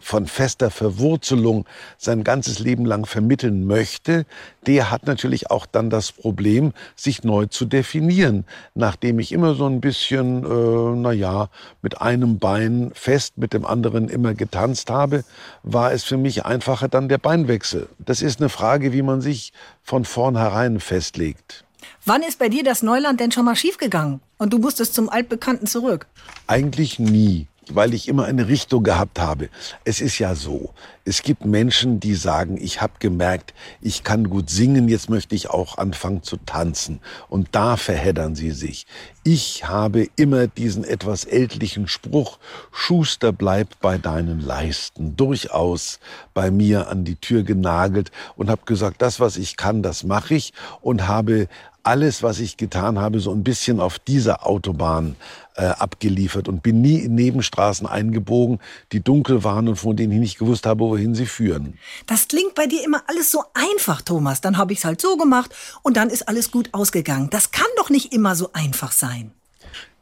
von 0.00 0.26
fester 0.26 0.70
Verwurzelung 0.70 1.66
sein 1.96 2.24
ganzes 2.24 2.58
Leben 2.58 2.84
lang 2.86 3.06
vermitteln 3.06 3.66
möchte, 3.66 4.26
der 4.66 4.90
hat 4.90 5.06
natürlich 5.06 5.50
auch 5.50 5.66
dann 5.66 5.90
das 5.90 6.12
Problem, 6.12 6.72
sich 6.96 7.24
neu 7.24 7.46
zu 7.46 7.64
definieren. 7.64 8.44
Nachdem 8.74 9.18
ich 9.18 9.32
immer 9.32 9.54
so 9.54 9.66
ein 9.66 9.80
bisschen, 9.80 10.44
äh, 10.44 10.96
na 10.96 11.12
ja, 11.12 11.48
mit 11.82 12.00
einem 12.00 12.38
Bein 12.38 12.90
fest, 12.94 13.34
mit 13.36 13.52
dem 13.52 13.66
anderen 13.66 14.08
immer 14.08 14.34
getanzt 14.34 14.90
habe, 14.90 15.24
war 15.62 15.92
es 15.92 16.04
für 16.04 16.16
mich 16.16 16.44
einfacher 16.44 16.88
dann 16.88 17.08
der 17.08 17.18
Beinwechsel. 17.18 17.88
Das 17.98 18.22
ist 18.22 18.40
eine 18.40 18.48
Frage, 18.48 18.92
wie 18.92 19.02
man 19.02 19.20
sich 19.20 19.52
von 19.82 20.04
vornherein 20.04 20.80
festlegt. 20.80 21.64
Wann 22.04 22.22
ist 22.22 22.38
bei 22.38 22.48
dir 22.48 22.64
das 22.64 22.82
Neuland 22.82 23.20
denn 23.20 23.32
schon 23.32 23.44
mal 23.44 23.56
schiefgegangen 23.56 24.20
und 24.38 24.52
du 24.52 24.58
musstest 24.58 24.94
zum 24.94 25.08
Altbekannten 25.08 25.66
zurück? 25.66 26.06
Eigentlich 26.46 26.98
nie. 26.98 27.46
Weil 27.74 27.94
ich 27.94 28.08
immer 28.08 28.24
eine 28.24 28.48
Richtung 28.48 28.82
gehabt 28.82 29.20
habe. 29.20 29.48
Es 29.84 30.00
ist 30.00 30.18
ja 30.18 30.34
so, 30.34 30.74
es 31.04 31.22
gibt 31.22 31.46
Menschen, 31.46 32.00
die 32.00 32.14
sagen, 32.14 32.58
ich 32.60 32.82
habe 32.82 32.94
gemerkt, 32.98 33.54
ich 33.80 34.04
kann 34.04 34.28
gut 34.28 34.50
singen, 34.50 34.88
jetzt 34.88 35.08
möchte 35.08 35.34
ich 35.34 35.48
auch 35.48 35.78
anfangen 35.78 36.22
zu 36.22 36.36
tanzen. 36.36 37.00
Und 37.28 37.48
da 37.52 37.76
verheddern 37.76 38.34
sie 38.34 38.50
sich. 38.50 38.86
Ich 39.24 39.66
habe 39.66 40.06
immer 40.16 40.46
diesen 40.46 40.84
etwas 40.84 41.24
ältlichen 41.24 41.88
Spruch, 41.88 42.38
Schuster 42.72 43.32
bleibt 43.32 43.80
bei 43.80 43.98
deinen 43.98 44.40
Leisten, 44.40 45.16
durchaus 45.16 45.98
bei 46.34 46.50
mir 46.50 46.88
an 46.88 47.04
die 47.04 47.16
Tür 47.16 47.42
genagelt 47.42 48.10
und 48.36 48.50
habe 48.50 48.62
gesagt, 48.64 49.02
das, 49.02 49.18
was 49.18 49.36
ich 49.36 49.56
kann, 49.56 49.82
das 49.82 50.04
mache 50.04 50.34
ich 50.34 50.52
und 50.80 51.08
habe 51.08 51.48
alles, 51.82 52.22
was 52.22 52.38
ich 52.40 52.56
getan 52.56 52.98
habe, 52.98 53.20
so 53.20 53.32
ein 53.32 53.44
bisschen 53.44 53.80
auf 53.80 53.98
dieser 53.98 54.46
Autobahn 54.46 55.16
äh, 55.54 55.64
abgeliefert 55.66 56.48
und 56.48 56.62
bin 56.62 56.80
nie 56.80 56.98
in 57.00 57.14
Nebenstraßen 57.14 57.86
eingebogen, 57.86 58.58
die 58.92 59.02
dunkel 59.02 59.44
waren 59.44 59.68
und 59.68 59.76
von 59.76 59.96
denen 59.96 60.12
ich 60.12 60.18
nicht 60.18 60.38
gewusst 60.38 60.66
habe, 60.66 60.80
wohin 60.84 61.14
sie 61.14 61.26
führen. 61.26 61.78
Das 62.06 62.28
klingt 62.28 62.54
bei 62.54 62.66
dir 62.66 62.84
immer 62.84 63.02
alles 63.06 63.30
so 63.30 63.42
einfach, 63.54 64.02
Thomas. 64.02 64.40
Dann 64.40 64.56
habe 64.56 64.72
ich 64.72 64.80
es 64.80 64.84
halt 64.84 65.00
so 65.00 65.16
gemacht 65.16 65.54
und 65.82 65.96
dann 65.96 66.10
ist 66.10 66.28
alles 66.28 66.50
gut 66.50 66.68
ausgegangen. 66.72 67.30
Das 67.30 67.50
kann 67.50 67.66
doch 67.76 67.90
nicht 67.90 68.12
immer 68.12 68.34
so 68.34 68.50
einfach 68.52 68.92
sein. 68.92 69.32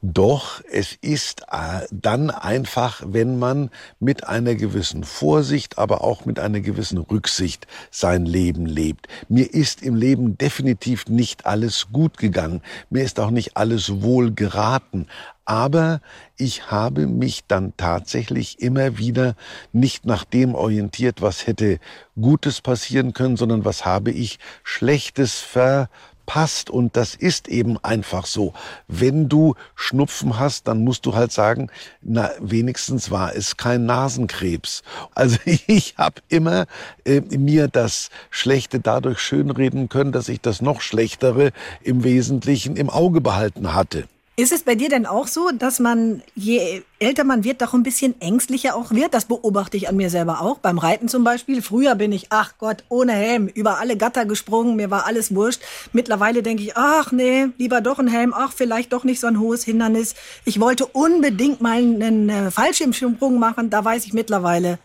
Doch 0.08 0.60
es 0.70 0.96
ist 1.00 1.42
äh, 1.50 1.84
dann 1.90 2.30
einfach, 2.30 3.02
wenn 3.04 3.40
man 3.40 3.70
mit 3.98 4.22
einer 4.22 4.54
gewissen 4.54 5.02
Vorsicht, 5.02 5.78
aber 5.78 6.04
auch 6.04 6.24
mit 6.24 6.38
einer 6.38 6.60
gewissen 6.60 6.98
Rücksicht 6.98 7.66
sein 7.90 8.24
Leben 8.24 8.66
lebt. 8.66 9.08
Mir 9.28 9.52
ist 9.52 9.82
im 9.82 9.96
Leben 9.96 10.38
definitiv 10.38 11.08
nicht 11.08 11.44
alles 11.44 11.88
gut 11.90 12.18
gegangen. 12.18 12.62
Mir 12.88 13.02
ist 13.02 13.18
auch 13.18 13.32
nicht 13.32 13.56
alles 13.56 14.00
wohl 14.00 14.32
geraten. 14.32 15.08
Aber 15.44 16.00
ich 16.36 16.70
habe 16.70 17.08
mich 17.08 17.42
dann 17.48 17.72
tatsächlich 17.76 18.60
immer 18.60 18.98
wieder 18.98 19.34
nicht 19.72 20.06
nach 20.06 20.24
dem 20.24 20.54
orientiert, 20.54 21.20
was 21.20 21.48
hätte 21.48 21.80
Gutes 22.14 22.60
passieren 22.60 23.12
können, 23.12 23.36
sondern 23.36 23.64
was 23.64 23.84
habe 23.84 24.12
ich 24.12 24.38
Schlechtes 24.62 25.40
ver 25.40 25.88
passt. 26.26 26.68
Und 26.68 26.96
das 26.96 27.14
ist 27.14 27.48
eben 27.48 27.78
einfach 27.82 28.26
so. 28.26 28.52
Wenn 28.88 29.28
du 29.28 29.54
Schnupfen 29.74 30.38
hast, 30.38 30.68
dann 30.68 30.84
musst 30.84 31.06
du 31.06 31.14
halt 31.14 31.32
sagen, 31.32 31.70
na, 32.02 32.30
wenigstens 32.40 33.10
war 33.10 33.34
es 33.34 33.56
kein 33.56 33.86
Nasenkrebs. 33.86 34.82
Also 35.14 35.38
ich 35.44 35.94
habe 35.96 36.20
immer 36.28 36.66
äh, 37.04 37.20
mir 37.20 37.68
das 37.68 38.10
Schlechte 38.30 38.80
dadurch 38.80 39.20
schönreden 39.20 39.88
können, 39.88 40.12
dass 40.12 40.28
ich 40.28 40.40
das 40.40 40.60
noch 40.60 40.80
Schlechtere 40.80 41.52
im 41.82 42.04
Wesentlichen 42.04 42.76
im 42.76 42.90
Auge 42.90 43.20
behalten 43.20 43.72
hatte. 43.74 44.04
Ist 44.38 44.52
es 44.52 44.64
bei 44.64 44.74
dir 44.74 44.90
denn 44.90 45.06
auch 45.06 45.28
so, 45.28 45.50
dass 45.50 45.80
man, 45.80 46.22
je 46.34 46.82
älter 46.98 47.24
man 47.24 47.42
wird, 47.42 47.62
doch 47.62 47.72
ein 47.72 47.82
bisschen 47.82 48.20
ängstlicher 48.20 48.76
auch 48.76 48.90
wird? 48.90 49.14
Das 49.14 49.24
beobachte 49.24 49.78
ich 49.78 49.88
an 49.88 49.96
mir 49.96 50.10
selber 50.10 50.42
auch. 50.42 50.58
Beim 50.58 50.76
Reiten 50.76 51.08
zum 51.08 51.24
Beispiel. 51.24 51.62
Früher 51.62 51.94
bin 51.94 52.12
ich, 52.12 52.26
ach 52.28 52.52
Gott, 52.58 52.84
ohne 52.90 53.12
Helm, 53.12 53.46
über 53.46 53.78
alle 53.78 53.96
Gatter 53.96 54.26
gesprungen, 54.26 54.76
mir 54.76 54.90
war 54.90 55.06
alles 55.06 55.34
wurscht. 55.34 55.62
Mittlerweile 55.94 56.42
denke 56.42 56.62
ich, 56.64 56.76
ach 56.76 57.12
nee, 57.12 57.46
lieber 57.56 57.80
doch 57.80 57.98
ein 57.98 58.08
Helm, 58.08 58.34
ach 58.36 58.52
vielleicht 58.52 58.92
doch 58.92 59.04
nicht 59.04 59.20
so 59.20 59.26
ein 59.26 59.40
hohes 59.40 59.64
Hindernis. 59.64 60.14
Ich 60.44 60.60
wollte 60.60 60.84
unbedingt 60.84 61.62
mal 61.62 61.78
einen 61.78 62.28
äh, 62.28 62.50
Fallschirmsprung 62.50 63.38
machen, 63.38 63.70
da 63.70 63.82
weiß 63.82 64.04
ich 64.04 64.12
mittlerweile, 64.12 64.78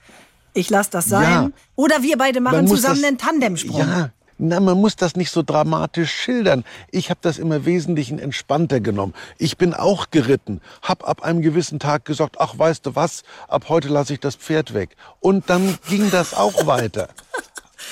ich 0.54 0.70
lasse 0.70 0.92
das 0.92 1.10
sein. 1.10 1.30
Ja, 1.30 1.50
Oder 1.76 2.04
wir 2.04 2.18
beide 2.18 2.40
machen 2.40 2.68
zusammen 2.68 3.04
einen 3.04 3.18
Tandemsprung. 3.18 3.80
Ja, 3.80 4.12
na, 4.42 4.60
man 4.60 4.78
muss 4.80 4.96
das 4.96 5.16
nicht 5.16 5.30
so 5.32 5.44
dramatisch 5.44 6.12
schildern. 6.12 6.66
Ich 6.90 7.10
habe 7.10 7.20
das 7.22 7.38
immer 7.38 7.66
wesentlich 7.66 8.12
entspannter 8.12 8.80
genommen. 8.80 9.14
Ich 9.38 9.58
bin 9.58 9.74
auch 9.76 10.10
geritten, 10.10 10.62
hab 10.82 11.08
ab 11.08 11.22
einem 11.24 11.42
gewissen 11.42 11.80
Tag 11.80 12.06
gesagt, 12.06 12.38
ach, 12.40 12.58
weißt 12.58 12.86
du 12.88 12.96
was, 12.96 13.24
ab 13.48 13.66
heute 13.70 13.88
lasse 13.88 14.14
ich 14.14 14.20
das 14.20 14.36
Pferd 14.36 14.74
weg. 14.74 14.96
Und 15.20 15.50
dann 15.52 15.78
ging 15.88 16.10
das 16.10 16.34
auch 16.34 16.66
weiter. 16.66 17.10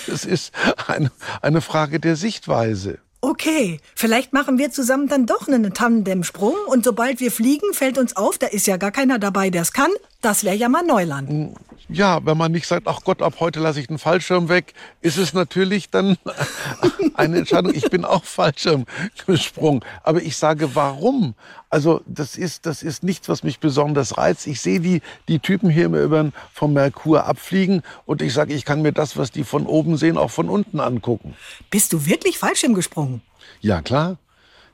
Es 0.07 0.25
ist 0.25 0.53
eine, 0.87 1.11
eine 1.41 1.61
Frage 1.61 1.99
der 1.99 2.15
Sichtweise. 2.15 2.99
Okay, 3.21 3.79
vielleicht 3.95 4.31
machen 4.31 4.57
wir 4.57 4.71
zusammen 4.71 5.07
dann 5.07 5.25
doch 5.25 5.47
einen 5.47 5.73
Tandemsprung 5.73 6.55
und 6.67 6.85
sobald 6.85 7.19
wir 7.19 7.31
fliegen, 7.31 7.73
fällt 7.73 7.97
uns 7.97 8.15
auf, 8.15 8.37
da 8.37 8.47
ist 8.47 8.65
ja 8.65 8.77
gar 8.77 8.91
keiner 8.91 9.19
dabei, 9.19 9.49
der 9.49 9.63
es 9.63 9.73
kann. 9.73 9.91
Das 10.21 10.43
wäre 10.43 10.55
ja 10.55 10.67
mal 10.67 10.83
Neuland. 10.83 11.55
Ja, 11.87 12.19
wenn 12.25 12.37
man 12.37 12.51
nicht 12.51 12.67
sagt, 12.67 12.87
ach 12.87 13.01
Gott, 13.05 13.21
ab 13.21 13.35
heute 13.39 13.61
lasse 13.61 13.79
ich 13.79 13.87
den 13.87 13.97
Fallschirm 13.97 14.49
weg, 14.49 14.73
ist 15.01 15.17
es 15.17 15.33
natürlich 15.33 15.89
dann 15.89 16.17
eine 17.13 17.37
Entscheidung. 17.37 17.73
Ich 17.73 17.89
bin 17.89 18.03
auch 18.03 18.25
Fallschirm 18.25 18.85
gesprungen. 19.25 19.79
Aber 20.03 20.21
ich 20.21 20.35
sage, 20.35 20.75
warum? 20.75 21.35
Also 21.69 22.01
das 22.05 22.37
ist, 22.37 22.65
das 22.65 22.83
ist 22.83 23.01
nichts, 23.01 23.29
was 23.29 23.43
mich 23.43 23.59
besonders 23.59 24.17
reizt. 24.17 24.45
Ich 24.45 24.59
sehe 24.59 24.81
die, 24.81 25.01
die 25.29 25.39
Typen 25.39 25.69
hier 25.69 25.85
immer 25.85 26.01
über 26.01 26.31
vom 26.53 26.73
Merkur 26.73 27.25
abfliegen 27.25 27.81
und 28.05 28.21
ich 28.21 28.33
sage, 28.33 28.53
ich 28.53 28.65
kann 28.65 28.81
mir 28.81 28.91
das, 28.91 29.15
was 29.15 29.31
die 29.31 29.45
von 29.45 29.65
oben 29.65 29.95
sehen, 29.95 30.17
auch 30.17 30.31
von 30.31 30.49
unten 30.49 30.81
angucken. 30.81 31.35
Bist 31.71 31.93
du 31.93 32.05
wirklich 32.05 32.37
Fallschirm 32.37 32.73
gesprungen? 32.73 33.21
Ja, 33.61 33.81
klar. 33.81 34.17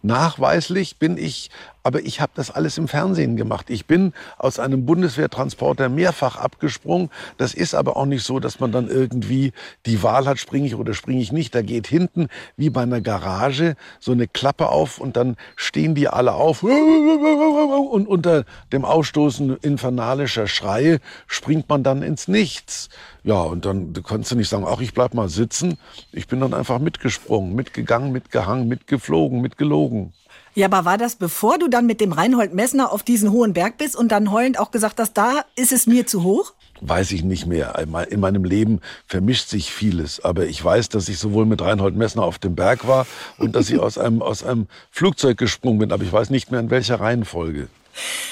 Nachweislich 0.02 0.98
bin 0.98 1.18
ich, 1.18 1.50
aber 1.86 2.02
ich 2.04 2.19
habe 2.19 2.32
das 2.34 2.50
alles 2.50 2.80
im 2.80 2.88
Fernsehen 2.88 3.36
gemacht. 3.36 3.69
Ich 3.69 3.86
bin 3.86 4.13
aus 4.39 4.58
einem 4.58 4.88
Bundeswehrtransporter 4.88 5.88
mehrfach 5.88 6.36
abgesprungen. 6.36 7.12
Das 7.38 7.54
ist 7.54 7.76
aber 7.76 7.95
auch 7.95 8.08
nicht 8.08 8.24
so, 8.24 8.39
dass 8.39 8.60
man 8.60 8.71
dann 8.71 8.89
irgendwie 8.89 9.54
die 9.86 10.02
Wahl 10.02 10.26
hat, 10.26 10.39
springe 10.39 10.65
ich 10.65 10.74
oder 10.74 10.95
springe 10.95 11.21
ich 11.21 11.32
nicht. 11.32 11.54
Da 11.54 11.62
geht 11.62 11.86
hinten 11.86 12.30
wie 12.58 12.71
bei 12.71 12.82
einer 12.82 13.02
Garage 13.02 13.76
so 14.00 14.13
eine 14.13 14.28
Klappe 14.28 14.69
auf 14.69 14.98
und 14.98 15.15
dann 15.15 15.38
stehen 15.56 15.93
die 15.93 16.08
alle 16.08 16.34
auf 16.34 16.63
und 16.63 18.08
unter 18.08 18.45
dem 18.74 18.84
Ausstoßen 18.84 19.56
infernalischer 19.58 20.48
Schreie 20.48 21.00
springt 21.28 21.69
man 21.69 21.84
dann 21.84 22.02
ins 22.02 22.28
Nichts. 22.28 22.89
Ja, 23.24 23.41
und 23.41 23.65
dann 23.65 23.93
kannst 24.08 24.32
du 24.32 24.36
nicht 24.36 24.50
sagen, 24.50 24.65
ach, 24.67 24.82
ich 24.82 24.95
bleib 24.95 25.13
mal 25.13 25.30
sitzen. 25.30 25.78
Ich 26.12 26.28
bin 26.28 26.39
dann 26.39 26.56
einfach 26.56 26.80
mitgesprungen, 26.80 27.54
mitgegangen, 27.54 28.12
mitgehangen, 28.12 28.67
mitgeflogen, 28.67 29.39
mitgelogen. 29.39 30.13
Ja, 30.56 30.68
aber 30.68 30.86
war 30.86 30.98
das 30.98 31.18
bevor 31.18 31.58
du 31.58 31.68
dann 31.68 31.86
mit 31.86 32.00
dem 32.00 32.13
Reinhold 32.13 32.54
Messner 32.54 32.94
auf 32.94 33.04
diesen 33.04 33.30
hohen 33.32 33.52
Berg 33.52 33.78
bist 33.78 33.94
und 33.94 34.10
dann 34.10 34.32
heulend 34.32 34.58
auch 34.58 34.72
gesagt 34.72 35.02
hast, 35.02 35.13
da 35.13 35.44
ist 35.58 35.74
es 35.74 35.86
mir 35.86 36.08
zu 36.08 36.24
hoch? 36.24 36.54
Weiß 36.80 37.12
ich 37.12 37.26
nicht 37.26 37.46
mehr. 37.46 37.78
In 38.10 38.20
meinem 38.22 38.46
Leben 38.46 38.80
vermischt 39.06 39.50
sich 39.50 39.72
vieles. 39.72 40.24
Aber 40.24 40.46
ich 40.46 40.63
weiß, 40.63 40.88
dass 40.88 41.10
ich 41.10 41.20
sowohl 41.20 41.46
mit 41.46 41.62
Reinhold 41.62 41.98
Messner 41.98 42.24
auf 42.24 42.39
dem 42.39 42.56
Berg 42.56 42.88
war 42.88 43.06
und 43.38 43.54
dass 43.56 43.70
ich 43.70 43.80
aus 43.80 43.98
einem, 43.98 44.22
aus 44.22 44.44
einem 44.44 44.68
Flugzeug 44.91 45.38
gesprungen 45.38 45.80
bin. 45.80 45.91
Aber 45.91 46.04
ich 46.04 46.13
weiß 46.13 46.30
nicht 46.30 46.52
mehr, 46.52 46.62
in 46.62 46.70
welcher 46.70 47.02
Reihenfolge. 47.02 47.68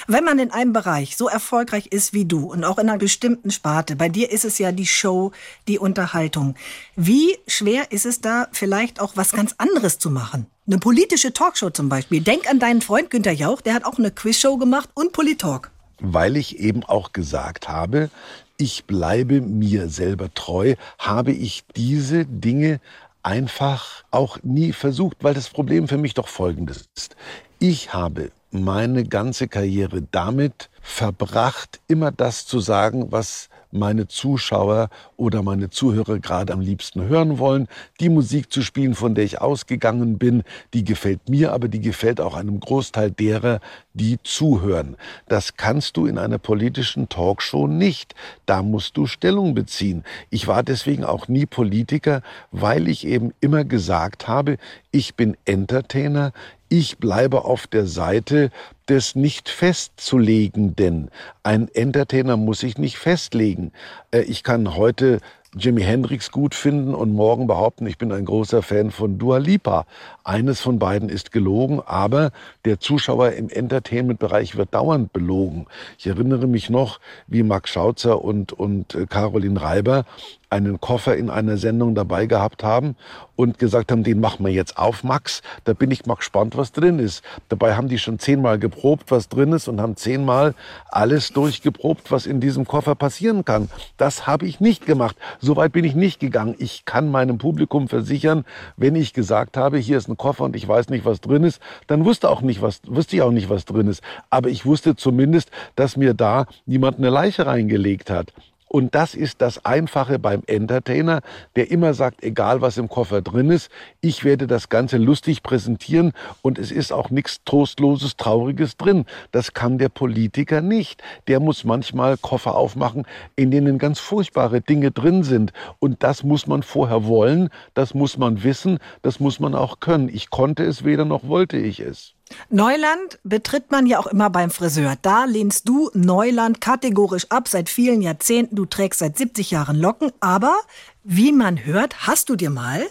Wenn 0.07 0.23
man 0.23 0.39
in 0.39 0.51
einem 0.51 0.71
Bereich 0.71 1.17
so 1.17 1.27
erfolgreich 1.27 1.87
ist 1.87 2.13
wie 2.13 2.25
du 2.25 2.51
und 2.51 2.63
auch 2.63 2.77
in 2.77 2.89
einer 2.89 2.97
bestimmten 2.97 3.51
Sparte, 3.51 3.97
bei 3.97 4.07
dir 4.07 4.31
ist 4.31 4.45
es 4.45 4.59
ja 4.59 4.71
die 4.71 4.85
Show, 4.85 5.31
die 5.67 5.79
Unterhaltung. 5.79 6.55
Wie 6.95 7.37
schwer 7.47 7.91
ist 7.91 8.05
es 8.05 8.21
da 8.21 8.47
vielleicht 8.51 9.01
auch 9.01 9.13
was 9.15 9.31
ganz 9.31 9.55
anderes 9.57 9.99
zu 9.99 10.09
machen? 10.09 10.47
Eine 10.65 10.77
politische 10.77 11.33
Talkshow 11.33 11.71
zum 11.71 11.89
Beispiel. 11.89 12.21
Denk 12.21 12.49
an 12.49 12.57
deinen 12.57 12.81
Freund 12.81 13.09
Günter 13.09 13.33
Jauch, 13.33 13.59
der 13.59 13.73
hat 13.73 13.83
auch 13.83 13.97
eine 13.97 14.11
Quizshow 14.11 14.55
gemacht 14.57 14.89
und 14.93 15.11
Politalk. 15.11 15.71
Weil 15.99 16.37
ich 16.37 16.57
eben 16.57 16.85
auch 16.85 17.11
gesagt 17.11 17.67
habe, 17.67 18.09
ich 18.55 18.85
bleibe 18.85 19.41
mir 19.41 19.89
selber 19.89 20.33
treu, 20.33 20.75
habe 20.99 21.33
ich 21.33 21.65
diese 21.75 22.25
Dinge 22.25 22.79
einfach 23.23 24.05
auch 24.09 24.37
nie 24.41 24.71
versucht, 24.71 25.17
weil 25.21 25.33
das 25.33 25.49
Problem 25.49 25.89
für 25.89 25.97
mich 25.97 26.13
doch 26.13 26.29
folgendes 26.29 26.87
ist. 26.95 27.17
Ich 27.59 27.93
habe 27.93 28.31
meine 28.49 29.03
ganze 29.03 29.49
Karriere 29.49 30.01
damit 30.11 30.69
verbracht, 30.83 31.79
immer 31.87 32.11
das 32.11 32.45
zu 32.45 32.59
sagen, 32.59 33.11
was 33.11 33.49
meine 33.73 34.07
Zuschauer 34.07 34.89
oder 35.17 35.41
meine 35.41 35.69
Zuhörer 35.69 36.19
gerade 36.19 36.53
am 36.53 36.61
liebsten 36.61 37.03
hören 37.07 37.39
wollen. 37.39 37.67
Die 37.99 38.09
Musik 38.09 38.51
zu 38.51 38.61
spielen, 38.61 38.93
von 38.93 39.15
der 39.15 39.23
ich 39.23 39.41
ausgegangen 39.41 40.19
bin, 40.19 40.43
die 40.73 40.83
gefällt 40.83 41.27
mir, 41.27 41.53
aber 41.53 41.67
die 41.67 41.81
gefällt 41.81 42.21
auch 42.21 42.35
einem 42.35 42.59
Großteil 42.59 43.11
derer, 43.11 43.59
die 43.93 44.19
zuhören. 44.23 44.95
Das 45.27 45.57
kannst 45.57 45.97
du 45.97 46.05
in 46.05 46.17
einer 46.17 46.37
politischen 46.37 47.09
Talkshow 47.09 47.67
nicht. 47.67 48.13
Da 48.45 48.61
musst 48.61 48.95
du 48.95 49.07
Stellung 49.07 49.55
beziehen. 49.55 50.03
Ich 50.29 50.47
war 50.47 50.61
deswegen 50.61 51.03
auch 51.03 51.27
nie 51.27 51.45
Politiker, 51.45 52.21
weil 52.51 52.87
ich 52.87 53.07
eben 53.07 53.33
immer 53.41 53.63
gesagt 53.63 54.27
habe, 54.27 54.57
ich 54.91 55.15
bin 55.15 55.35
Entertainer, 55.45 56.31
ich 56.69 56.97
bleibe 56.97 57.45
auf 57.45 57.67
der 57.67 57.85
Seite 57.85 58.51
des 58.89 59.15
nicht 59.15 59.49
festzulegenden. 59.49 61.09
Ein 61.43 61.67
Entertainer 61.73 62.37
muss 62.37 62.59
sich 62.59 62.77
nicht 62.77 62.97
festlegen. 62.97 63.71
Äh, 64.11 64.21
ich 64.21 64.43
kann 64.43 64.75
heute 64.75 65.19
Jimi 65.55 65.81
Hendrix 65.83 66.31
gut 66.31 66.55
finden 66.55 66.95
und 66.95 67.13
morgen 67.13 67.45
behaupten, 67.45 67.85
ich 67.85 67.99
bin 67.99 68.11
ein 68.11 68.25
großer 68.25 68.63
Fan 68.63 68.89
von 68.89 69.19
Dua 69.19 69.37
Lipa. 69.37 69.85
Eines 70.23 70.61
von 70.61 70.79
beiden 70.79 71.09
ist 71.09 71.31
gelogen, 71.31 71.79
aber 71.85 72.31
der 72.65 72.79
Zuschauer 72.79 73.33
im 73.33 73.49
Entertainment-Bereich 73.49 74.55
wird 74.55 74.73
dauernd 74.73 75.13
belogen. 75.13 75.67
Ich 75.99 76.07
erinnere 76.07 76.47
mich 76.47 76.71
noch, 76.71 76.99
wie 77.27 77.43
Max 77.43 77.69
Schautzer 77.69 78.23
und, 78.23 78.51
und 78.51 78.95
äh, 78.95 79.05
Caroline 79.05 79.61
Reiber 79.61 80.05
einen 80.53 80.79
Koffer 80.79 81.17
in 81.17 81.31
einer 81.31 81.57
Sendung 81.57 81.95
dabei 81.95 82.27
gehabt 82.27 82.63
haben 82.63 82.95
und 83.35 83.57
gesagt 83.57 83.91
haben, 83.91 84.03
den 84.03 84.19
machen 84.19 84.45
wir 84.45 84.53
jetzt 84.53 84.77
auf, 84.77 85.03
Max. 85.03 85.41
Da 85.63 85.73
bin 85.73 85.89
ich 85.89 86.05
mal 86.05 86.13
gespannt, 86.13 86.55
was 86.55 86.71
drin 86.71 86.99
ist. 86.99 87.23
Dabei 87.49 87.75
haben 87.75 87.87
die 87.87 87.97
schon 87.97 88.19
zehnmal 88.19 88.59
geprobt, 88.59 89.09
was 89.09 89.29
drin 89.29 89.51
ist 89.51 89.67
und 89.67 89.81
haben 89.81 89.95
zehnmal 89.95 90.53
alles 90.89 91.29
durchgeprobt, 91.29 92.11
was 92.11 92.27
in 92.27 92.39
diesem 92.39 92.67
Koffer 92.67 92.93
passieren 92.93 93.43
kann. 93.43 93.67
Das 93.97 94.27
habe 94.27 94.45
ich 94.45 94.59
nicht 94.59 94.85
gemacht. 94.85 95.17
So 95.39 95.55
weit 95.55 95.71
bin 95.71 95.85
ich 95.85 95.95
nicht 95.95 96.19
gegangen. 96.19 96.53
Ich 96.59 96.85
kann 96.85 97.09
meinem 97.09 97.39
Publikum 97.39 97.87
versichern, 97.87 98.45
wenn 98.77 98.95
ich 98.95 99.13
gesagt 99.13 99.57
habe, 99.57 99.79
hier 99.79 99.97
ist 99.97 100.07
ein 100.07 100.17
Koffer 100.17 100.43
und 100.43 100.55
ich 100.55 100.67
weiß 100.67 100.89
nicht, 100.89 101.03
was 101.03 101.19
drin 101.19 101.43
ist, 101.43 101.59
dann 101.87 102.05
wusste 102.05 102.29
auch 102.29 102.41
nicht, 102.41 102.61
was, 102.61 102.81
wusste 102.85 103.15
ich 103.15 103.23
auch 103.23 103.31
nicht, 103.31 103.49
was 103.49 103.65
drin 103.65 103.87
ist. 103.87 104.03
Aber 104.29 104.49
ich 104.49 104.67
wusste 104.67 104.95
zumindest, 104.95 105.49
dass 105.75 105.97
mir 105.97 106.13
da 106.13 106.45
niemand 106.67 106.99
eine 106.99 107.09
Leiche 107.09 107.47
reingelegt 107.47 108.11
hat. 108.11 108.31
Und 108.75 108.95
das 108.95 109.13
ist 109.13 109.39
das 109.39 109.63
Einfache 109.65 110.17
beim 110.17 110.41
Entertainer, 110.47 111.21
der 111.55 111.69
immer 111.69 111.93
sagt, 111.93 112.23
egal 112.23 112.61
was 112.61 112.79
im 112.79 112.89
Koffer 112.89 113.21
drin 113.21 113.51
ist, 113.51 113.69
ich 114.01 114.23
werde 114.23 114.47
das 114.47 114.67
Ganze 114.67 114.97
lustig 114.97 115.43
präsentieren 115.43 116.11
und 116.41 116.57
es 116.57 116.71
ist 116.71 116.91
auch 116.91 117.11
nichts 117.11 117.43
Trostloses, 117.45 118.17
Trauriges 118.17 118.75
drin. 118.75 119.05
Das 119.31 119.53
kann 119.53 119.77
der 119.77 119.89
Politiker 119.89 120.61
nicht. 120.61 121.03
Der 121.27 121.39
muss 121.39 121.65
manchmal 121.65 122.17
Koffer 122.17 122.55
aufmachen, 122.55 123.05
in 123.35 123.51
denen 123.51 123.77
ganz 123.77 123.99
furchtbare 123.99 124.59
Dinge 124.61 124.89
drin 124.89 125.21
sind. 125.21 125.53
Und 125.77 126.01
das 126.01 126.23
muss 126.23 126.47
man 126.47 126.63
vorher 126.63 127.05
wollen, 127.05 127.49
das 127.75 127.93
muss 127.93 128.17
man 128.17 128.43
wissen, 128.43 128.79
das 129.03 129.19
muss 129.19 129.39
man 129.39 129.53
auch 129.53 129.81
können. 129.81 130.09
Ich 130.09 130.31
konnte 130.31 130.63
es 130.63 130.83
weder 130.83 131.05
noch 131.05 131.27
wollte 131.27 131.57
ich 131.57 131.79
es. 131.79 132.15
Neuland 132.49 133.19
betritt 133.23 133.71
man 133.71 133.85
ja 133.85 133.99
auch 133.99 134.07
immer 134.07 134.29
beim 134.29 134.51
Friseur. 134.51 134.95
Da 135.01 135.25
lehnst 135.25 135.67
du 135.67 135.89
Neuland 135.93 136.61
kategorisch 136.61 137.25
ab 137.29 137.47
seit 137.47 137.69
vielen 137.69 138.01
Jahrzehnten. 138.01 138.55
Du 138.55 138.65
trägst 138.65 138.99
seit 138.99 139.17
70 139.17 139.51
Jahren 139.51 139.75
Locken. 139.75 140.11
Aber 140.19 140.55
wie 141.03 141.31
man 141.31 141.65
hört, 141.65 142.07
hast 142.07 142.29
du 142.29 142.35
dir 142.35 142.49
mal 142.49 142.85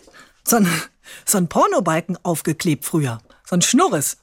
so 0.45 0.57
ein, 0.57 0.69
so 1.25 1.39
ein 1.39 1.49
Pornobalken 1.49 2.19
aufgeklebt 2.23 2.85
früher. 2.85 3.19
So 3.45 3.57
ein 3.57 3.63
Schnurres. 3.63 4.19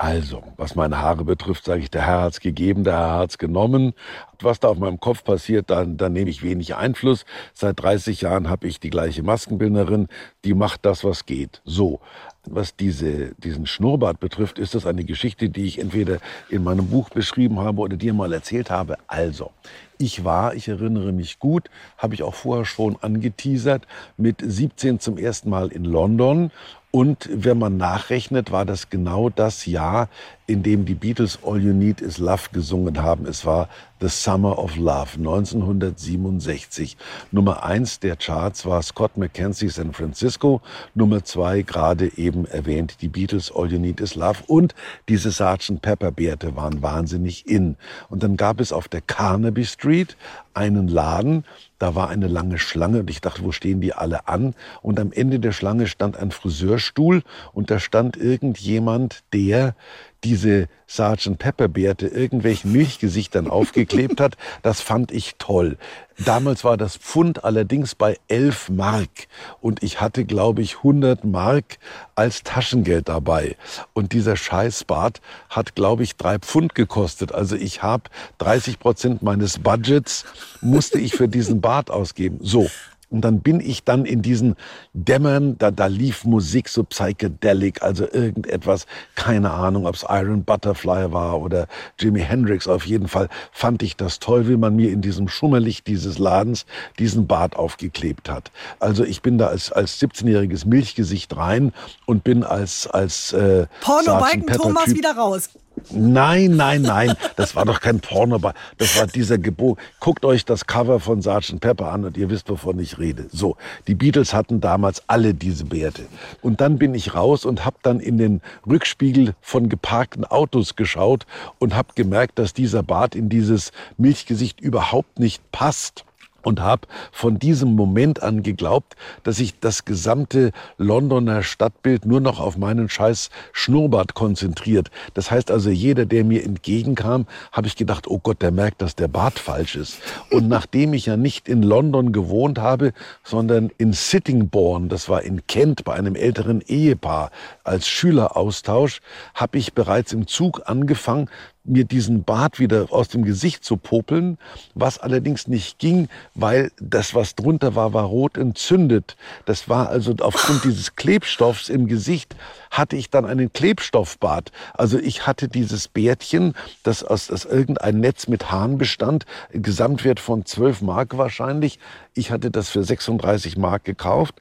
Also, 0.00 0.42
was 0.56 0.76
meine 0.76 0.96
Haare 1.02 1.24
betrifft, 1.24 1.66
sage 1.66 1.82
ich, 1.82 1.90
der 1.90 2.00
Herr 2.00 2.22
hat's 2.22 2.40
gegeben, 2.40 2.84
der 2.84 2.94
Herr 2.94 3.18
hat's 3.18 3.36
genommen. 3.36 3.92
Was 4.40 4.58
da 4.58 4.68
auf 4.68 4.78
meinem 4.78 4.98
Kopf 4.98 5.24
passiert, 5.24 5.68
dann, 5.68 5.98
dann 5.98 6.14
nehme 6.14 6.30
ich 6.30 6.42
wenig 6.42 6.74
Einfluss. 6.74 7.26
Seit 7.52 7.78
30 7.82 8.22
Jahren 8.22 8.48
habe 8.48 8.66
ich 8.66 8.80
die 8.80 8.88
gleiche 8.88 9.22
Maskenbildnerin, 9.22 10.08
die 10.46 10.54
macht 10.54 10.86
das, 10.86 11.04
was 11.04 11.26
geht. 11.26 11.60
So, 11.66 12.00
was 12.46 12.74
diese, 12.76 13.34
diesen 13.36 13.66
Schnurrbart 13.66 14.20
betrifft, 14.20 14.58
ist 14.58 14.74
das 14.74 14.86
eine 14.86 15.04
Geschichte, 15.04 15.48
die 15.48 15.64
ich 15.64 15.78
entweder 15.78 16.18
in 16.48 16.64
meinem 16.64 16.88
Buch 16.88 17.10
beschrieben 17.10 17.60
habe 17.60 17.80
oder 17.80 17.96
dir 17.96 18.14
mal 18.14 18.32
erzählt 18.32 18.70
habe. 18.70 18.96
Also, 19.06 19.50
ich 19.98 20.24
war, 20.24 20.54
ich 20.54 20.68
erinnere 20.68 21.12
mich 21.12 21.38
gut, 21.38 21.68
habe 21.98 22.14
ich 22.14 22.22
auch 22.22 22.34
vorher 22.34 22.64
schon 22.64 22.96
angeteasert, 23.02 23.86
mit 24.16 24.36
17 24.42 24.98
zum 24.98 25.18
ersten 25.18 25.50
Mal 25.50 25.68
in 25.68 25.84
London 25.84 26.50
und 26.92 27.28
wenn 27.32 27.58
man 27.58 27.76
nachrechnet, 27.76 28.50
war 28.50 28.64
das 28.64 28.90
genau 28.90 29.30
das 29.30 29.64
Jahr, 29.64 30.08
in 30.48 30.64
dem 30.64 30.86
die 30.86 30.94
Beatles 30.94 31.38
All 31.46 31.62
You 31.62 31.72
Need 31.72 32.00
Is 32.00 32.18
Love 32.18 32.48
gesungen 32.52 33.00
haben. 33.00 33.26
Es 33.26 33.46
war 33.46 33.68
The 34.00 34.08
Summer 34.08 34.58
of 34.58 34.76
Love 34.76 35.10
1967. 35.18 36.96
Nummer 37.30 37.62
eins 37.62 38.00
der 38.00 38.16
Charts 38.16 38.66
war 38.66 38.82
Scott 38.82 39.16
McKenzie 39.16 39.68
San 39.68 39.92
Francisco. 39.92 40.62
Nummer 40.96 41.22
zwei 41.22 41.62
gerade 41.62 42.10
eben 42.18 42.44
erwähnt 42.46 43.02
die 43.02 43.08
Beatles 43.08 43.52
All 43.54 43.70
You 43.70 43.78
Need 43.78 44.00
Is 44.00 44.16
Love. 44.16 44.38
Und 44.48 44.74
diese 45.08 45.30
Sgt. 45.30 45.80
Pepper 45.82 46.10
Bärte 46.10 46.56
waren 46.56 46.82
wahnsinnig 46.82 47.46
in. 47.46 47.76
Und 48.08 48.24
dann 48.24 48.36
gab 48.36 48.58
es 48.58 48.72
auf 48.72 48.88
der 48.88 49.02
Carnaby 49.02 49.64
Street 49.64 50.16
einen 50.54 50.88
Laden, 50.88 51.44
da 51.80 51.94
war 51.94 52.10
eine 52.10 52.28
lange 52.28 52.58
Schlange 52.58 53.00
und 53.00 53.10
ich 53.10 53.20
dachte, 53.20 53.42
wo 53.42 53.52
stehen 53.52 53.80
die 53.80 53.94
alle 53.94 54.28
an? 54.28 54.54
Und 54.82 55.00
am 55.00 55.12
Ende 55.12 55.40
der 55.40 55.52
Schlange 55.52 55.86
stand 55.86 56.16
ein 56.16 56.30
Friseurstuhl 56.30 57.22
und 57.52 57.70
da 57.70 57.80
stand 57.80 58.16
irgendjemand, 58.16 59.24
der 59.32 59.74
diese 60.24 60.68
Sgt. 60.86 61.38
Pepper 61.38 61.68
Bärte 61.68 62.08
irgendwelchen 62.08 62.72
Milchgesichtern 62.72 63.48
aufgeklebt 63.48 64.20
hat. 64.20 64.36
Das 64.62 64.80
fand 64.80 65.12
ich 65.12 65.36
toll. 65.38 65.78
Damals 66.18 66.64
war 66.64 66.76
das 66.76 66.96
Pfund 66.96 67.44
allerdings 67.44 67.94
bei 67.94 68.18
11 68.28 68.68
Mark 68.70 69.28
und 69.60 69.82
ich 69.82 70.00
hatte, 70.00 70.24
glaube 70.24 70.60
ich, 70.60 70.78
100 70.78 71.24
Mark 71.24 71.78
als 72.14 72.42
Taschengeld 72.42 73.08
dabei. 73.08 73.56
Und 73.94 74.12
dieser 74.12 74.36
Scheißbart 74.36 75.20
hat, 75.48 75.74
glaube 75.74 76.02
ich, 76.02 76.16
drei 76.16 76.38
Pfund 76.38 76.74
gekostet. 76.74 77.32
Also 77.32 77.56
ich 77.56 77.82
habe 77.82 78.04
30 78.38 78.78
Prozent 78.78 79.22
meines 79.22 79.58
Budgets 79.60 80.26
musste 80.60 80.98
ich 80.98 81.14
für 81.14 81.28
diesen 81.28 81.60
Bart 81.60 81.90
ausgeben. 81.90 82.40
So. 82.42 82.68
Und 83.10 83.22
dann 83.22 83.40
bin 83.40 83.60
ich 83.60 83.82
dann 83.82 84.04
in 84.04 84.22
diesen 84.22 84.54
Dämmern, 84.92 85.58
da, 85.58 85.72
da 85.72 85.86
lief 85.86 86.24
Musik 86.24 86.68
so 86.68 86.84
psychedelic, 86.84 87.82
also 87.82 88.04
irgendetwas, 88.04 88.86
keine 89.16 89.50
Ahnung, 89.50 89.86
ob 89.86 89.96
es 89.96 90.04
Iron 90.08 90.44
Butterfly 90.44 91.12
war 91.12 91.40
oder 91.40 91.66
Jimi 91.98 92.20
Hendrix. 92.20 92.68
Auf 92.68 92.86
jeden 92.86 93.08
Fall 93.08 93.28
fand 93.50 93.82
ich 93.82 93.96
das 93.96 94.20
toll, 94.20 94.48
wie 94.48 94.56
man 94.56 94.76
mir 94.76 94.92
in 94.92 95.02
diesem 95.02 95.28
Schummerlicht 95.28 95.88
dieses 95.88 96.18
Ladens 96.18 96.66
diesen 97.00 97.26
Bart 97.26 97.56
aufgeklebt 97.56 98.30
hat. 98.30 98.52
Also 98.78 99.02
ich 99.04 99.22
bin 99.22 99.38
da 99.38 99.48
als, 99.48 99.72
als 99.72 100.00
17-jähriges 100.00 100.66
Milchgesicht 100.66 101.36
rein 101.36 101.72
und 102.06 102.22
bin 102.22 102.44
als, 102.44 102.86
als 102.86 103.32
äh, 103.32 103.66
Porno 103.80 104.18
Balken 104.18 104.46
Thomas 104.46 104.94
wieder 104.94 105.16
raus. 105.16 105.50
Nein, 105.90 106.56
nein, 106.56 106.82
nein, 106.82 107.14
das 107.36 107.56
war 107.56 107.64
doch 107.64 107.80
kein 107.80 108.00
Porno, 108.00 108.38
das 108.78 108.98
war 108.98 109.06
dieser 109.06 109.38
Gebot. 109.38 109.78
Guckt 109.98 110.24
euch 110.24 110.44
das 110.44 110.66
Cover 110.66 111.00
von 111.00 111.22
Sgt. 111.22 111.60
Pepper 111.60 111.92
an 111.92 112.04
und 112.04 112.16
ihr 112.16 112.30
wisst, 112.30 112.48
wovon 112.50 112.78
ich 112.78 112.98
rede. 112.98 113.26
So, 113.32 113.56
die 113.86 113.94
Beatles 113.94 114.34
hatten 114.34 114.60
damals 114.60 115.02
alle 115.08 115.34
diese 115.34 115.64
Bärte. 115.64 116.06
Und 116.42 116.60
dann 116.60 116.78
bin 116.78 116.94
ich 116.94 117.14
raus 117.14 117.44
und 117.44 117.64
habe 117.64 117.76
dann 117.82 118.00
in 118.00 118.18
den 118.18 118.40
Rückspiegel 118.66 119.34
von 119.40 119.68
geparkten 119.68 120.24
Autos 120.24 120.76
geschaut 120.76 121.26
und 121.58 121.74
habe 121.74 121.88
gemerkt, 121.94 122.38
dass 122.38 122.52
dieser 122.52 122.82
Bart 122.82 123.14
in 123.14 123.28
dieses 123.28 123.72
Milchgesicht 123.96 124.60
überhaupt 124.60 125.18
nicht 125.18 125.42
passt 125.52 126.04
und 126.42 126.60
habe 126.60 126.88
von 127.12 127.38
diesem 127.38 127.74
Moment 127.74 128.22
an 128.22 128.42
geglaubt, 128.42 128.96
dass 129.22 129.36
sich 129.36 129.58
das 129.60 129.84
gesamte 129.84 130.52
Londoner 130.78 131.42
Stadtbild 131.42 132.06
nur 132.06 132.20
noch 132.20 132.40
auf 132.40 132.56
meinen 132.56 132.88
scheiß 132.88 133.30
Schnurrbart 133.52 134.14
konzentriert. 134.14 134.90
Das 135.14 135.30
heißt 135.30 135.50
also, 135.50 135.70
jeder, 135.70 136.06
der 136.06 136.24
mir 136.24 136.44
entgegenkam, 136.44 137.26
habe 137.52 137.66
ich 137.66 137.76
gedacht, 137.76 138.06
oh 138.08 138.18
Gott, 138.18 138.42
der 138.42 138.50
merkt, 138.50 138.82
dass 138.82 138.96
der 138.96 139.08
Bart 139.08 139.38
falsch 139.38 139.76
ist. 139.76 139.98
Und 140.30 140.48
nachdem 140.60 140.94
ich 140.94 141.06
ja 141.06 141.16
nicht 141.16 141.48
in 141.48 141.62
London 141.62 142.12
gewohnt 142.12 142.58
habe, 142.58 142.92
sondern 143.24 143.70
in 143.78 143.92
Sittingbourne, 143.92 144.88
das 144.88 145.08
war 145.08 145.22
in 145.22 145.46
Kent 145.46 145.84
bei 145.84 145.94
einem 145.94 146.14
älteren 146.14 146.60
Ehepaar 146.60 147.30
als 147.64 147.88
Schüleraustausch, 147.88 149.00
habe 149.34 149.58
ich 149.58 149.74
bereits 149.74 150.12
im 150.12 150.26
Zug 150.26 150.62
angefangen, 150.66 151.28
mir 151.64 151.84
diesen 151.84 152.24
Bart 152.24 152.58
wieder 152.58 152.86
aus 152.90 153.08
dem 153.08 153.24
Gesicht 153.24 153.64
zu 153.64 153.76
popeln, 153.76 154.38
was 154.74 154.98
allerdings 154.98 155.46
nicht 155.46 155.78
ging, 155.78 156.08
weil 156.34 156.72
das, 156.80 157.14
was 157.14 157.34
drunter 157.34 157.74
war, 157.74 157.92
war 157.92 158.04
rot 158.04 158.36
entzündet. 158.36 159.16
Das 159.44 159.68
war 159.68 159.88
also 159.88 160.14
aufgrund 160.20 160.64
dieses 160.64 160.96
Klebstoffs 160.96 161.68
im 161.68 161.86
Gesicht 161.86 162.34
hatte 162.70 162.96
ich 162.96 163.10
dann 163.10 163.26
einen 163.26 163.52
Klebstoffbart. 163.52 164.52
Also 164.74 164.98
ich 164.98 165.26
hatte 165.26 165.48
dieses 165.48 165.88
Bärtchen, 165.88 166.54
das 166.82 167.04
aus, 167.04 167.30
aus 167.30 167.44
irgendein 167.44 168.00
Netz 168.00 168.26
mit 168.28 168.50
Haaren 168.50 168.78
bestand, 168.78 169.26
Gesamtwert 169.52 170.20
von 170.20 170.46
12 170.46 170.82
Mark 170.82 171.18
wahrscheinlich. 171.18 171.78
Ich 172.14 172.30
hatte 172.30 172.50
das 172.50 172.70
für 172.70 172.82
36 172.82 173.56
Mark 173.56 173.84
gekauft 173.84 174.34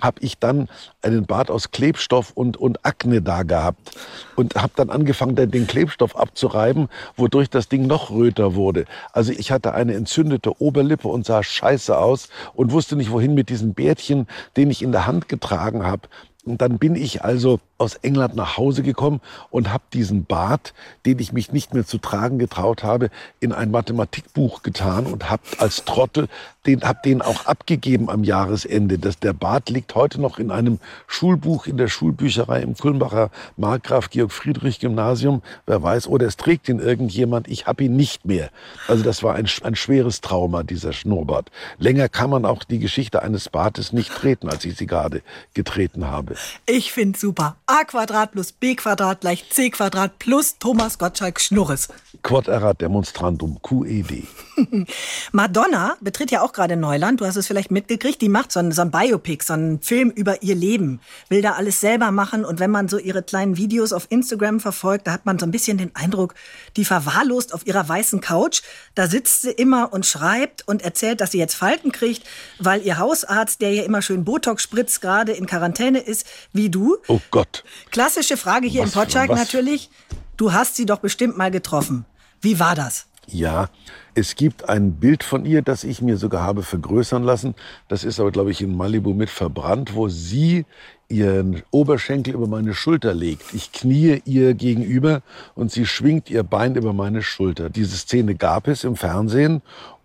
habe 0.00 0.20
ich 0.20 0.38
dann 0.38 0.68
einen 1.02 1.26
Bart 1.26 1.50
aus 1.50 1.70
Klebstoff 1.70 2.32
und, 2.34 2.56
und 2.56 2.84
Akne 2.84 3.22
da 3.22 3.42
gehabt 3.42 3.96
und 4.36 4.54
habe 4.54 4.72
dann 4.76 4.90
angefangen, 4.90 5.34
den 5.34 5.66
Klebstoff 5.66 6.16
abzureiben, 6.16 6.88
wodurch 7.16 7.50
das 7.50 7.68
Ding 7.68 7.86
noch 7.86 8.10
röter 8.10 8.54
wurde. 8.54 8.84
Also 9.12 9.32
ich 9.32 9.50
hatte 9.50 9.74
eine 9.74 9.94
entzündete 9.94 10.60
Oberlippe 10.60 11.08
und 11.08 11.26
sah 11.26 11.42
scheiße 11.42 11.96
aus 11.96 12.28
und 12.54 12.72
wusste 12.72 12.96
nicht, 12.96 13.10
wohin 13.10 13.34
mit 13.34 13.48
diesem 13.48 13.74
Bärtchen, 13.74 14.26
den 14.56 14.70
ich 14.70 14.82
in 14.82 14.92
der 14.92 15.06
Hand 15.06 15.28
getragen 15.28 15.84
habe. 15.84 16.08
Und 16.44 16.62
dann 16.62 16.78
bin 16.78 16.94
ich 16.94 17.24
also 17.24 17.60
aus 17.78 17.94
England 17.96 18.34
nach 18.34 18.56
Hause 18.56 18.82
gekommen 18.82 19.20
und 19.50 19.72
habe 19.72 19.84
diesen 19.92 20.24
Bart, 20.24 20.72
den 21.04 21.18
ich 21.18 21.32
mich 21.32 21.52
nicht 21.52 21.74
mehr 21.74 21.86
zu 21.86 21.98
tragen 21.98 22.38
getraut 22.38 22.82
habe, 22.82 23.10
in 23.38 23.52
ein 23.52 23.70
Mathematikbuch 23.70 24.62
getan 24.62 25.06
und 25.06 25.30
habe 25.30 25.42
als 25.58 25.84
Trottel 25.84 26.28
den, 26.66 26.82
hab 26.82 27.02
den 27.02 27.22
auch 27.22 27.46
abgegeben 27.46 28.10
am 28.10 28.24
Jahresende. 28.24 28.98
Das, 28.98 29.18
der 29.18 29.32
Bart 29.32 29.70
liegt 29.70 29.94
heute 29.94 30.20
noch 30.20 30.38
in 30.38 30.50
einem 30.50 30.80
Schulbuch 31.06 31.66
in 31.66 31.76
der 31.76 31.88
Schulbücherei 31.88 32.62
im 32.62 32.76
Kulmbacher 32.76 33.30
Markgraf 33.56 34.10
Georg 34.10 34.32
Friedrich 34.32 34.80
Gymnasium. 34.80 35.42
Wer 35.66 35.82
weiß, 35.82 36.08
oder 36.08 36.26
es 36.26 36.36
trägt 36.36 36.68
ihn 36.68 36.80
irgendjemand. 36.80 37.48
Ich 37.48 37.66
habe 37.66 37.84
ihn 37.84 37.96
nicht 37.96 38.24
mehr. 38.24 38.50
Also 38.88 39.04
das 39.04 39.22
war 39.22 39.34
ein, 39.34 39.48
ein 39.62 39.76
schweres 39.76 40.20
Trauma, 40.20 40.62
dieser 40.62 40.92
Schnurrbart. 40.92 41.50
Länger 41.78 42.08
kann 42.08 42.30
man 42.30 42.44
auch 42.44 42.64
die 42.64 42.78
Geschichte 42.78 43.22
eines 43.22 43.48
Bartes 43.48 43.92
nicht 43.92 44.12
treten, 44.12 44.48
als 44.48 44.64
ich 44.64 44.76
sie 44.76 44.86
gerade 44.86 45.22
getreten 45.54 46.06
habe. 46.06 46.37
Ich 46.66 46.92
finde 46.92 47.18
super. 47.18 47.56
a 47.66 47.84
Quadrat 47.84 48.32
plus 48.32 48.52
b 48.52 48.74
Quadrat 48.74 49.20
gleich 49.20 49.48
c 49.50 49.70
Quadrat 49.70 50.18
plus 50.18 50.58
Thomas 50.58 50.98
Gottschalk 50.98 51.40
Schnurres. 51.40 51.88
Quod 52.22 52.48
erat 52.48 52.80
demonstrandum 52.80 53.60
QED. 53.62 54.26
Madonna 55.32 55.96
betritt 56.00 56.30
ja 56.30 56.42
auch 56.42 56.52
gerade 56.52 56.76
Neuland. 56.76 57.20
Du 57.20 57.26
hast 57.26 57.36
es 57.36 57.46
vielleicht 57.46 57.70
mitgekriegt. 57.70 58.20
Die 58.20 58.28
macht 58.28 58.50
so 58.50 58.60
ein, 58.60 58.72
so 58.72 58.82
ein 58.82 58.90
Biopic, 58.90 59.44
so 59.44 59.52
einen 59.52 59.80
Film 59.80 60.10
über 60.10 60.42
ihr 60.42 60.54
Leben. 60.54 61.00
Will 61.28 61.42
da 61.42 61.52
alles 61.52 61.80
selber 61.80 62.10
machen. 62.10 62.44
Und 62.44 62.60
wenn 62.60 62.70
man 62.70 62.88
so 62.88 62.98
ihre 62.98 63.22
kleinen 63.22 63.56
Videos 63.56 63.92
auf 63.92 64.06
Instagram 64.10 64.60
verfolgt, 64.60 65.06
da 65.06 65.12
hat 65.12 65.26
man 65.26 65.38
so 65.38 65.46
ein 65.46 65.50
bisschen 65.50 65.78
den 65.78 65.94
Eindruck, 65.94 66.34
die 66.76 66.84
verwahrlost 66.84 67.54
auf 67.54 67.66
ihrer 67.66 67.88
weißen 67.88 68.20
Couch. 68.20 68.62
Da 68.94 69.06
sitzt 69.06 69.42
sie 69.42 69.50
immer 69.50 69.92
und 69.92 70.06
schreibt 70.06 70.66
und 70.66 70.82
erzählt, 70.82 71.20
dass 71.20 71.32
sie 71.32 71.38
jetzt 71.38 71.54
Falten 71.54 71.92
kriegt, 71.92 72.24
weil 72.58 72.82
ihr 72.82 72.98
Hausarzt, 72.98 73.60
der 73.60 73.72
ihr 73.72 73.84
immer 73.84 74.02
schön 74.02 74.24
Botox 74.24 74.62
spritzt, 74.62 75.00
gerade 75.00 75.32
in 75.32 75.46
Quarantäne 75.46 76.00
ist, 76.00 76.17
wie 76.52 76.70
du. 76.70 76.96
Oh 77.08 77.20
Gott. 77.30 77.64
Klassische 77.90 78.36
Frage 78.36 78.66
hier 78.68 78.82
Was- 78.82 78.94
im 78.94 79.00
Potschak 79.00 79.30
natürlich. 79.30 79.90
Du 80.36 80.52
hast 80.52 80.76
sie 80.76 80.86
doch 80.86 80.98
bestimmt 81.00 81.36
mal 81.36 81.50
getroffen. 81.50 82.04
Wie 82.40 82.60
war 82.60 82.74
das? 82.74 83.06
Ja, 83.30 83.68
es 84.14 84.36
gibt 84.36 84.68
ein 84.70 84.92
Bild 84.94 85.22
von 85.22 85.44
ihr, 85.44 85.60
das 85.60 85.84
ich 85.84 86.00
mir 86.00 86.16
sogar 86.16 86.42
habe 86.42 86.62
vergrößern 86.62 87.22
lassen. 87.24 87.54
Das 87.88 88.02
ist 88.04 88.18
aber, 88.20 88.30
glaube 88.30 88.50
ich, 88.52 88.62
in 88.62 88.74
Malibu 88.74 89.12
mit 89.12 89.28
verbrannt, 89.28 89.94
wo 89.94 90.08
sie 90.08 90.64
ihren 91.10 91.62
Oberschenkel 91.70 92.34
über 92.34 92.46
meine 92.46 92.72
Schulter 92.74 93.12
legt. 93.12 93.52
Ich 93.52 93.72
kniee 93.72 94.22
ihr 94.24 94.54
gegenüber 94.54 95.20
und 95.54 95.70
sie 95.72 95.84
schwingt 95.84 96.30
ihr 96.30 96.42
Bein 96.42 96.74
über 96.76 96.92
meine 96.94 97.22
Schulter. 97.22 97.68
Diese 97.68 97.96
Szene 97.98 98.34
gab 98.34 98.66
es 98.66 98.84
im 98.84 98.96
Fernsehen. 98.96 99.60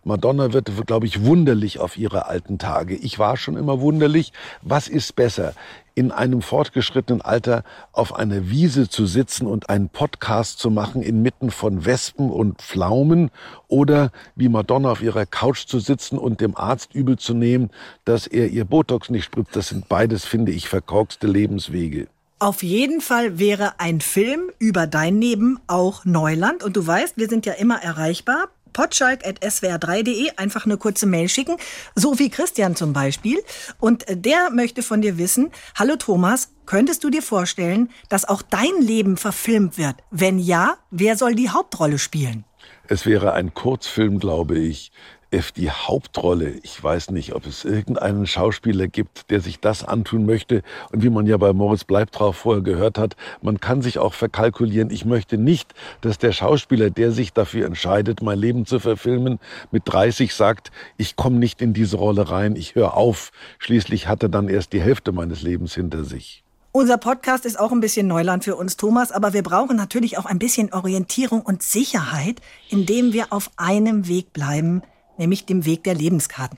Madonna 0.06 0.52
wird, 0.52 0.70
glaube 0.86 1.06
ich, 1.06 1.24
wunderlich 1.24 1.80
auf 1.80 1.98
ihre 1.98 2.26
alten 2.28 2.58
Tage. 2.58 2.96
Ich 2.96 3.20
war 3.20 3.38
schon 3.38 3.56
immer 3.56 3.80
wunderlich. 3.80 4.34
Was 4.62 4.90
ist 4.90 5.16
besser? 5.16 5.54
In 5.96 6.12
einem 6.12 6.42
fortgeschrittenen 6.42 7.22
Alter 7.22 7.64
auf 7.92 8.16
einer 8.16 8.50
Wiese 8.50 8.90
zu 8.90 9.06
sitzen 9.06 9.48
und 9.48 9.70
einen 9.70 9.90
Podcast 9.90 10.60
zu 10.60 10.70
machen 10.70 11.02
inmitten 11.02 11.52
von 11.52 11.86
Wespen 11.86 12.30
und 12.30 12.62
Pflaumen 12.62 13.30
oder 13.68 14.12
wie 14.36 14.50
Madonna 14.50 14.92
auf 14.92 15.02
ihrer 15.02 15.26
Couch 15.26 15.66
zu 15.68 15.80
sitzen 15.80 16.18
und 16.18 16.42
dem 16.42 16.56
Arzt 16.58 16.96
übel 16.96 17.18
zu 17.18 17.34
nehmen, 17.34 17.70
dass 18.06 18.28
er 18.28 18.50
ihr 18.50 18.66
Botox 18.66 19.10
nicht 19.10 19.26
spritzt. 19.26 19.56
Das 19.56 19.70
sind 19.70 19.88
beides, 19.90 20.26
finde 20.26 20.52
ich, 20.52 20.68
verkorkste 20.68 21.28
Lebenswege. 21.28 22.08
Auf 22.40 22.62
jeden 22.62 23.00
Fall 23.00 23.40
wäre 23.40 23.80
ein 23.80 24.02
Film 24.02 24.52
über 24.60 24.86
dein 24.86 25.22
Leben 25.22 25.60
auch 25.68 26.04
Neuland. 26.04 26.62
Und 26.62 26.76
du 26.76 26.86
weißt, 26.86 27.16
wir 27.18 27.30
sind 27.30 27.46
ja 27.46 27.54
immer 27.54 27.82
erreichbar. 27.82 28.50
potschalk.swr3.de 28.74 30.32
einfach 30.38 30.66
eine 30.66 30.78
kurze 30.78 31.06
Mail 31.06 31.30
schicken, 31.30 31.58
so 31.96 32.20
wie 32.20 32.30
Christian 32.30 32.76
zum 32.76 32.92
Beispiel. 32.94 33.42
Und 33.80 34.08
äh, 34.10 34.18
der 34.18 34.50
möchte 34.50 34.84
von 34.84 35.02
dir 35.02 35.18
wissen, 35.18 35.52
hallo 35.76 35.96
Thomas, 35.96 36.54
könntest 36.66 37.04
du 37.04 37.10
dir 37.10 37.22
vorstellen, 37.22 37.90
dass 38.10 38.28
auch 38.28 38.42
dein 38.42 38.82
Leben 38.82 39.18
verfilmt 39.18 39.78
wird? 39.78 39.96
Wenn 40.12 40.40
ja, 40.40 40.78
wer 40.92 41.18
soll 41.18 41.36
die 41.36 41.50
Hauptrolle 41.50 42.00
spielen? 42.00 42.46
Es 42.88 43.06
wäre 43.06 43.34
ein 43.34 43.54
Kurzfilm, 43.54 44.20
glaube 44.20 44.60
ich. 44.60 44.92
F 45.34 45.52
die 45.52 45.72
Hauptrolle. 45.72 46.52
Ich 46.62 46.82
weiß 46.82 47.10
nicht, 47.10 47.34
ob 47.34 47.48
es 47.48 47.66
irgendeinen 47.66 48.28
Schauspieler 48.28 48.88
gibt, 48.88 49.32
der 49.32 49.42
sich 49.42 49.60
das 49.60 49.84
antun 49.84 50.28
möchte. 50.28 50.62
Und 50.92 51.02
wie 51.02 51.10
man 51.10 51.26
ja 51.26 51.38
bei 51.38 51.52
Moritz 51.54 51.84
Bleibtrau 51.84 52.32
vorher 52.32 52.62
gehört 52.62 53.00
hat, 53.00 53.16
man 53.42 53.60
kann 53.60 53.82
sich 53.82 53.98
auch 53.98 54.14
verkalkulieren. 54.14 54.92
Ich 54.92 55.06
möchte 55.06 55.40
nicht, 55.40 55.74
dass 56.02 56.20
der 56.20 56.34
Schauspieler, 56.34 56.92
der 56.92 57.12
sich 57.12 57.34
dafür 57.34 57.66
entscheidet, 57.66 58.22
mein 58.22 58.38
Leben 58.38 58.68
zu 58.68 58.80
verfilmen, 58.80 59.40
mit 59.72 59.84
30 59.86 60.36
sagt, 60.36 60.72
ich 60.98 61.16
komme 61.16 61.38
nicht 61.38 61.64
in 61.64 61.74
diese 61.74 61.98
Rolle 61.98 62.30
rein, 62.30 62.56
ich 62.56 62.76
höre 62.76 62.96
auf. 62.96 63.32
Schließlich 63.58 64.08
hat 64.08 64.22
er 64.22 64.30
dann 64.30 64.50
erst 64.50 64.72
die 64.72 64.82
Hälfte 64.82 65.12
meines 65.12 65.42
Lebens 65.42 65.74
hinter 65.74 66.04
sich. 66.04 66.44
Unser 66.72 66.98
Podcast 66.98 67.46
ist 67.46 67.60
auch 67.60 67.72
ein 67.72 67.82
bisschen 67.82 68.08
Neuland 68.08 68.44
für 68.44 68.56
uns, 68.56 68.78
Thomas, 68.78 69.12
aber 69.12 69.34
wir 69.34 69.44
brauchen 69.44 69.78
natürlich 69.78 70.18
auch 70.18 70.26
ein 70.26 70.40
bisschen 70.40 70.74
Orientierung 70.74 71.42
und 71.42 71.64
Sicherheit, 71.64 72.42
indem 72.70 73.14
wir 73.14 73.28
auf 73.32 73.52
einem 73.58 74.08
Weg 74.08 74.34
bleiben, 74.34 74.82
nämlich 75.18 75.46
dem 75.46 75.66
Weg 75.66 75.84
der 75.84 75.96
Lebenskarten. 75.96 76.58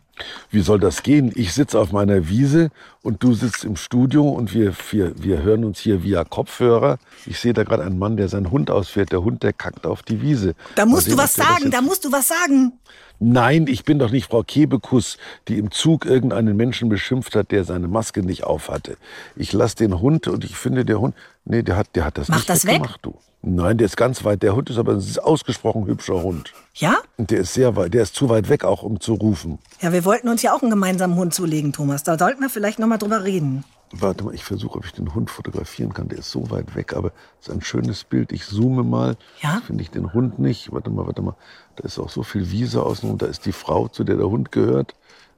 Wie 0.49 0.61
soll 0.61 0.79
das 0.79 1.03
gehen? 1.03 1.31
Ich 1.35 1.53
sitze 1.53 1.79
auf 1.79 1.91
meiner 1.91 2.29
Wiese 2.29 2.69
und 3.01 3.21
du 3.23 3.33
sitzt 3.33 3.65
im 3.65 3.75
Studio 3.75 4.29
und 4.29 4.53
wir, 4.53 4.73
wir, 4.91 5.11
wir 5.21 5.41
hören 5.43 5.65
uns 5.65 5.79
hier 5.79 6.03
via 6.03 6.23
Kopfhörer. 6.23 6.97
Ich 7.25 7.39
sehe 7.39 7.53
da 7.53 7.63
gerade 7.63 7.83
einen 7.83 7.99
Mann, 7.99 8.15
der 8.17 8.29
seinen 8.29 8.51
Hund 8.51 8.71
ausfährt. 8.71 9.11
Der 9.11 9.23
Hund, 9.23 9.43
der 9.43 9.53
kackt 9.53 9.85
auf 9.85 10.03
die 10.03 10.21
Wiese. 10.21 10.55
Da 10.75 10.85
musst 10.85 11.05
sehen, 11.05 11.17
du 11.17 11.23
was 11.23 11.33
sagen, 11.33 11.69
da 11.71 11.81
musst 11.81 12.05
du 12.05 12.11
was 12.11 12.29
sagen. 12.29 12.73
Nein, 13.19 13.67
ich 13.67 13.85
bin 13.85 13.99
doch 13.99 14.11
nicht 14.11 14.27
Frau 14.29 14.43
Kebekus, 14.43 15.17
die 15.47 15.57
im 15.57 15.71
Zug 15.71 16.05
irgendeinen 16.05 16.55
Menschen 16.55 16.89
beschimpft 16.89 17.35
hat, 17.35 17.51
der 17.51 17.63
seine 17.63 17.87
Maske 17.87 18.21
nicht 18.23 18.43
aufhatte. 18.43 18.97
Ich 19.35 19.53
lasse 19.53 19.77
den 19.77 19.99
Hund 20.01 20.27
und 20.27 20.43
ich 20.43 20.55
finde, 20.57 20.83
der 20.85 20.99
Hund, 20.99 21.15
nee, 21.45 21.61
der 21.61 21.77
hat, 21.77 21.87
der 21.95 22.05
hat 22.05 22.17
das 22.17 22.27
Mach 22.27 22.37
nicht 22.37 22.49
das 22.49 22.65
weg. 22.65 22.81
gemacht, 22.81 22.99
du. 23.03 23.15
Nein, 23.47 23.77
der 23.77 23.85
ist 23.85 23.95
ganz 23.95 24.23
weit. 24.23 24.41
Der 24.41 24.55
Hund 24.55 24.71
ist 24.71 24.77
aber 24.79 24.93
ein 24.93 25.03
ausgesprochen 25.21 25.85
hübscher 25.85 26.23
Hund. 26.23 26.51
Ja? 26.73 26.95
Und 27.17 27.29
der 27.29 27.41
ist 27.41 27.53
sehr 27.53 27.75
weit, 27.75 27.93
der 27.93 28.01
ist 28.01 28.15
zu 28.15 28.27
weit 28.27 28.49
weg 28.49 28.63
auch, 28.65 28.81
um 28.81 28.99
zu 28.99 29.13
rufen. 29.13 29.59
Ja, 29.81 29.93
wir 29.93 30.03
wollten 30.03 30.29
uns 30.29 30.41
ja 30.41 30.51
auch 30.53 30.61
einen 30.63 30.71
gemeinsamen 30.71 31.15
Hund 31.15 31.33
zulegen, 31.33 31.71
Thomas. 31.71 32.03
Da 32.03 32.17
sollten 32.17 32.41
wir 32.41 32.49
vielleicht 32.49 32.79
noch 32.79 32.87
mal 32.87 32.97
drüber 32.97 33.23
reden. 33.23 33.63
Warte 33.91 34.23
mal, 34.23 34.33
ich 34.33 34.43
versuche, 34.43 34.79
ob 34.79 34.85
ich 34.85 34.93
den 34.93 35.13
Hund 35.13 35.29
fotografieren 35.29 35.93
kann. 35.93 36.07
Der 36.09 36.17
ist 36.17 36.31
so 36.31 36.49
weit 36.49 36.75
weg, 36.75 36.93
aber 36.95 37.11
es 37.39 37.47
ist 37.47 37.53
ein 37.53 37.61
schönes 37.61 38.03
Bild. 38.03 38.31
Ich 38.31 38.47
zoome 38.47 38.83
mal. 38.83 39.15
Ja? 39.43 39.61
Finde 39.65 39.83
ich 39.83 39.91
den 39.91 40.11
Hund 40.11 40.39
nicht. 40.39 40.71
Warte 40.71 40.89
mal, 40.89 41.05
warte 41.05 41.21
mal. 41.21 41.35
Da 41.75 41.83
ist 41.83 41.99
auch 41.99 42.09
so 42.09 42.23
viel 42.23 42.49
Wiese 42.49 42.81
außen 42.81 43.07
und 43.09 43.21
da 43.21 43.27
ist 43.27 43.45
die 43.45 43.51
Frau, 43.51 43.87
zu 43.89 44.03
der 44.03 44.17
der 44.17 44.27
Hund 44.27 44.51
gehört. 44.51 44.95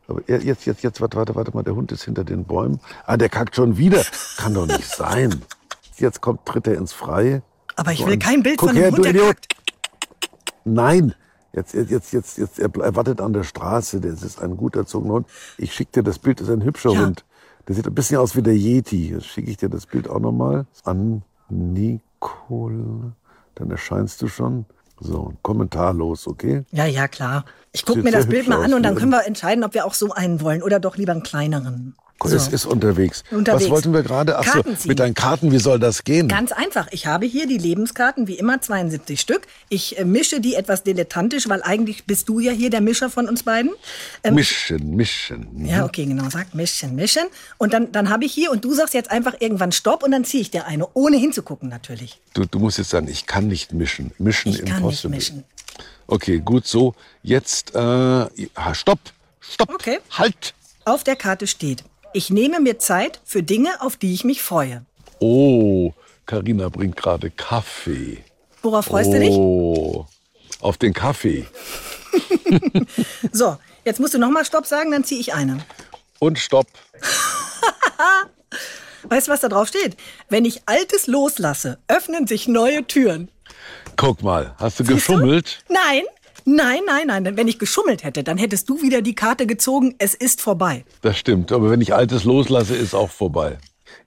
Aber 0.08 0.22
er- 0.28 0.42
jetzt, 0.42 0.66
jetzt, 0.66 0.82
jetzt, 0.82 1.02
warte, 1.02 1.18
warte, 1.18 1.36
warte 1.36 1.52
mal. 1.54 1.64
Der 1.64 1.76
Hund 1.76 1.92
ist 1.92 2.06
hinter 2.06 2.24
den 2.24 2.46
Bäumen. 2.46 2.80
Ah, 3.06 3.18
der 3.18 3.28
kackt 3.28 3.54
schon 3.58 3.78
wieder. 3.78 4.02
Kann 4.38 4.54
doch 4.54 4.66
nicht 4.66 4.86
sein. 4.88 5.42
Jetzt 5.98 6.22
kommt, 6.22 6.46
tritt 6.46 6.68
er 6.68 6.76
ins 6.78 6.94
Freie. 6.94 7.42
Aber 7.78 7.94
ich 7.94 8.06
will 8.06 8.14
ein- 8.14 8.20
kein 8.20 8.44
Bild 8.44 8.60
von 8.60 8.76
her, 8.76 8.88
einem 8.88 8.96
du 8.96 9.04
Hund, 9.04 9.16
der 9.16 9.24
kackt. 9.28 9.48
Nein. 10.66 11.14
Jetzt, 11.54 11.74
jetzt, 11.74 12.12
jetzt, 12.12 12.38
jetzt, 12.38 12.60
er, 12.60 12.70
er 12.76 12.96
wartet 12.96 13.22
an 13.22 13.34
der 13.34 13.44
Straße. 13.44 14.02
Das 14.02 14.22
ist 14.22 14.42
ein 14.42 14.58
gut 14.58 14.76
erzogener 14.76 15.14
Hund. 15.14 15.28
Ich 15.58 15.74
schicke 15.74 15.92
dir 15.94 16.04
das 16.04 16.20
Bild. 16.20 16.40
Das 16.40 16.50
ist 16.50 16.54
ein 16.54 16.64
hübscher 16.64 16.92
Ja. 16.92 17.06
Hund. 17.06 17.24
Der 17.68 17.76
sieht 17.76 17.88
ein 17.88 17.96
bisschen 17.96 18.18
aus 18.18 18.36
wie 18.36 18.42
der 18.42 18.56
Yeti. 18.56 19.10
Jetzt 19.12 19.26
schicke 19.28 19.50
ich 19.50 19.58
dir 19.58 19.70
das 19.70 19.86
Bild 19.86 20.10
auch 20.10 20.20
nochmal. 20.20 20.66
An 20.84 21.24
Nicole. 21.50 23.14
Dann 23.56 23.72
erscheinst 23.72 24.22
du 24.22 24.28
schon. 24.28 24.66
So, 25.00 25.34
kommentarlos, 25.44 26.28
okay? 26.28 26.64
Ja, 26.72 26.86
ja, 26.86 27.08
klar. 27.08 27.46
Ich 27.72 27.86
gucke 27.86 28.02
mir 28.02 28.12
das 28.12 28.26
Bild 28.26 28.48
mal 28.48 28.64
an 28.64 28.74
und 28.74 28.82
dann 28.84 28.96
ne? 28.96 29.00
können 29.00 29.12
wir 29.12 29.26
entscheiden, 29.28 29.64
ob 29.64 29.76
wir 29.76 29.86
auch 29.86 29.94
so 29.94 30.12
einen 30.12 30.42
wollen 30.42 30.64
oder 30.64 30.80
doch 30.80 30.98
lieber 30.98 31.12
einen 31.12 31.22
kleineren. 31.22 31.96
Es 32.26 32.48
ist 32.48 32.66
unterwegs. 32.66 33.24
Unterwegs. 33.32 33.64
Was 33.66 33.70
wollten 33.70 33.94
wir 33.94 34.02
gerade? 34.04 34.38
Ach 34.38 34.44
so, 34.44 34.52
Karten 34.52 34.76
ziehen. 34.78 34.90
mit 34.90 35.00
deinen 35.00 35.14
Karten, 35.14 35.52
wie 35.52 35.60
soll 35.60 35.80
das 35.80 36.04
gehen? 36.04 36.28
Ganz 36.28 36.52
einfach. 36.52 36.88
Ich 36.92 37.06
habe 37.06 37.26
hier 37.26 37.48
die 37.48 37.58
Lebenskarten, 37.58 38.28
wie 38.28 38.34
immer 38.40 38.60
72 38.60 39.22
Stück. 39.22 39.44
Ich 39.70 39.98
äh, 39.98 40.04
mische 40.04 40.42
die 40.42 40.56
etwas 40.56 40.84
dilettantisch, 40.84 41.48
weil 41.48 41.62
eigentlich 41.64 42.06
bist 42.06 42.28
du 42.28 42.40
ja 42.40 42.52
hier 42.52 42.70
der 42.70 42.82
Mischer 42.82 43.10
von 43.10 43.28
uns 43.30 43.44
beiden. 43.44 43.72
Ähm, 44.24 44.34
Mischen, 44.36 44.96
mischen. 44.96 45.66
ja, 45.66 45.86
okay, 45.86 46.06
genau. 46.06 46.30
Sag 46.30 46.54
mischen, 46.56 46.96
mischen. 46.96 47.24
Und 47.58 47.74
dann, 47.74 47.92
dann 47.92 48.10
habe 48.10 48.26
ich 48.26 48.34
hier 48.34 48.52
und 48.52 48.66
du 48.66 48.74
sagst 48.74 48.94
jetzt 48.94 49.12
einfach 49.12 49.36
irgendwann 49.40 49.72
Stopp 49.72 50.04
und 50.04 50.12
dann 50.12 50.26
ziehe 50.26 50.42
ich 50.42 50.52
dir 50.52 50.66
eine, 50.66 50.88
ohne 50.96 51.18
hinzugucken 51.18 51.70
natürlich. 51.70 52.20
Du, 52.34 52.46
du 52.46 52.60
musst 52.60 52.78
jetzt 52.80 52.90
sagen, 52.90 53.08
ich 53.08 53.26
kann 53.28 53.48
nicht 53.48 53.74
mischen. 53.74 54.12
Mischen 54.18 54.52
Ich 54.52 54.58
kann 54.60 54.66
nicht 54.68 54.78
impossible. 55.06 55.16
mischen. 55.16 55.44
Okay, 56.08 56.40
gut 56.40 56.66
so. 56.66 56.96
Jetzt, 57.22 57.76
äh, 57.76 58.26
stopp, 58.74 59.00
stopp, 59.40 59.70
Okay. 59.76 60.00
halt. 60.12 60.54
Auf 60.86 61.04
der 61.04 61.18
Karte 61.18 61.48
steht, 61.48 61.84
ich 62.18 62.32
nehme 62.32 62.60
mir 62.60 62.80
Zeit 62.80 63.22
für 63.24 63.44
Dinge, 63.44 63.80
auf 63.80 63.96
die 63.96 64.12
ich 64.12 64.24
mich 64.24 64.42
freue. 64.42 64.84
Oh, 65.20 65.94
Karina 66.26 66.70
bringt 66.70 66.98
gerade 66.98 67.30
Kaffee. 67.30 68.24
Worauf 68.64 68.86
freust 68.86 69.14
du 69.14 69.20
dich? 69.20 69.36
Oh, 69.36 70.08
auf 70.60 70.78
den 70.78 70.94
Kaffee. 70.94 71.46
So, 73.32 73.58
jetzt 73.84 74.00
musst 74.00 74.14
du 74.14 74.18
nochmal 74.18 74.46
Stopp 74.46 74.66
sagen, 74.66 74.92
dann 74.92 75.04
ziehe 75.04 75.20
ich 75.20 75.34
eine. 75.34 75.60
Und 76.20 76.40
stopp. 76.40 76.66
Weißt 79.04 79.28
du, 79.28 79.32
was 79.32 79.42
da 79.42 79.50
drauf 79.50 79.68
steht? 79.68 79.98
Wenn 80.30 80.46
ich 80.46 80.62
Altes 80.66 81.06
loslasse, 81.06 81.78
öffnen 81.88 82.26
sich 82.26 82.48
neue 82.48 82.88
Türen. 82.88 83.30
Guck 83.98 84.24
mal, 84.24 84.56
hast 84.58 84.80
du 84.80 84.86
Siehst 84.86 84.96
geschummelt? 84.96 85.64
Du? 85.68 85.74
Nein, 85.74 86.04
nein, 86.48 86.80
nein, 86.86 87.08
nein. 87.08 87.24
Denn 87.24 87.38
Wenn 87.38 87.48
ich 87.48 87.60
geschummelt 87.60 88.04
hätte, 88.04 88.24
dann 88.24 88.38
hättest 88.38 88.70
du 88.70 88.82
wieder 88.82 89.02
die 89.02 89.16
Karte 89.16 89.46
gezogen. 89.46 89.96
Es 90.00 90.14
ist 90.14 90.42
vorbei. 90.42 90.86
Das 91.02 91.18
stimmt, 91.18 91.52
aber 91.52 91.70
wenn 91.70 91.82
ich 91.82 91.94
Altes 91.94 92.24
loslasse, 92.24 92.76
ist 92.76 92.96
auch 92.96 93.12
vorbei. 93.12 93.58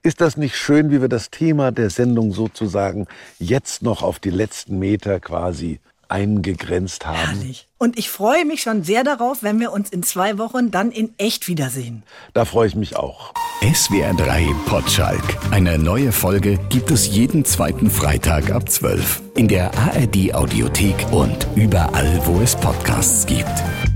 Ist 0.02 0.20
das 0.20 0.36
nicht 0.36 0.56
schön, 0.56 0.90
wie 0.90 1.00
wir 1.00 1.08
das 1.08 1.30
Thema 1.30 1.72
der 1.72 1.90
Sendung 1.90 2.32
sozusagen 2.32 3.06
jetzt 3.38 3.82
noch 3.82 4.02
auf 4.02 4.18
die 4.18 4.30
letzten 4.30 4.78
Meter 4.78 5.20
quasi 5.20 5.80
eingegrenzt 6.10 7.06
haben? 7.06 7.16
Herrlich. 7.16 7.68
Und 7.78 7.98
ich 7.98 8.10
freue 8.10 8.44
mich 8.44 8.62
schon 8.62 8.82
sehr 8.82 9.04
darauf, 9.04 9.42
wenn 9.42 9.58
wir 9.58 9.72
uns 9.72 9.90
in 9.90 10.02
zwei 10.02 10.38
Wochen 10.38 10.70
dann 10.70 10.90
in 10.90 11.14
echt 11.16 11.48
wiedersehen. 11.48 12.02
Da 12.34 12.44
freue 12.44 12.68
ich 12.68 12.74
mich 12.74 12.96
auch. 12.96 13.32
SWR 13.62 14.14
3 14.14 14.46
Potschalk. 14.66 15.22
Eine 15.50 15.78
neue 15.78 16.12
Folge 16.12 16.58
gibt 16.68 16.90
es 16.90 17.06
jeden 17.06 17.44
zweiten 17.44 17.90
Freitag 17.90 18.50
ab 18.50 18.68
12. 18.68 19.22
In 19.36 19.48
der 19.48 19.70
ARD 19.78 20.34
Audiothek 20.34 21.06
und 21.10 21.46
überall, 21.56 22.20
wo 22.24 22.40
es 22.40 22.56
Podcasts 22.56 23.26
gibt. 23.26 23.89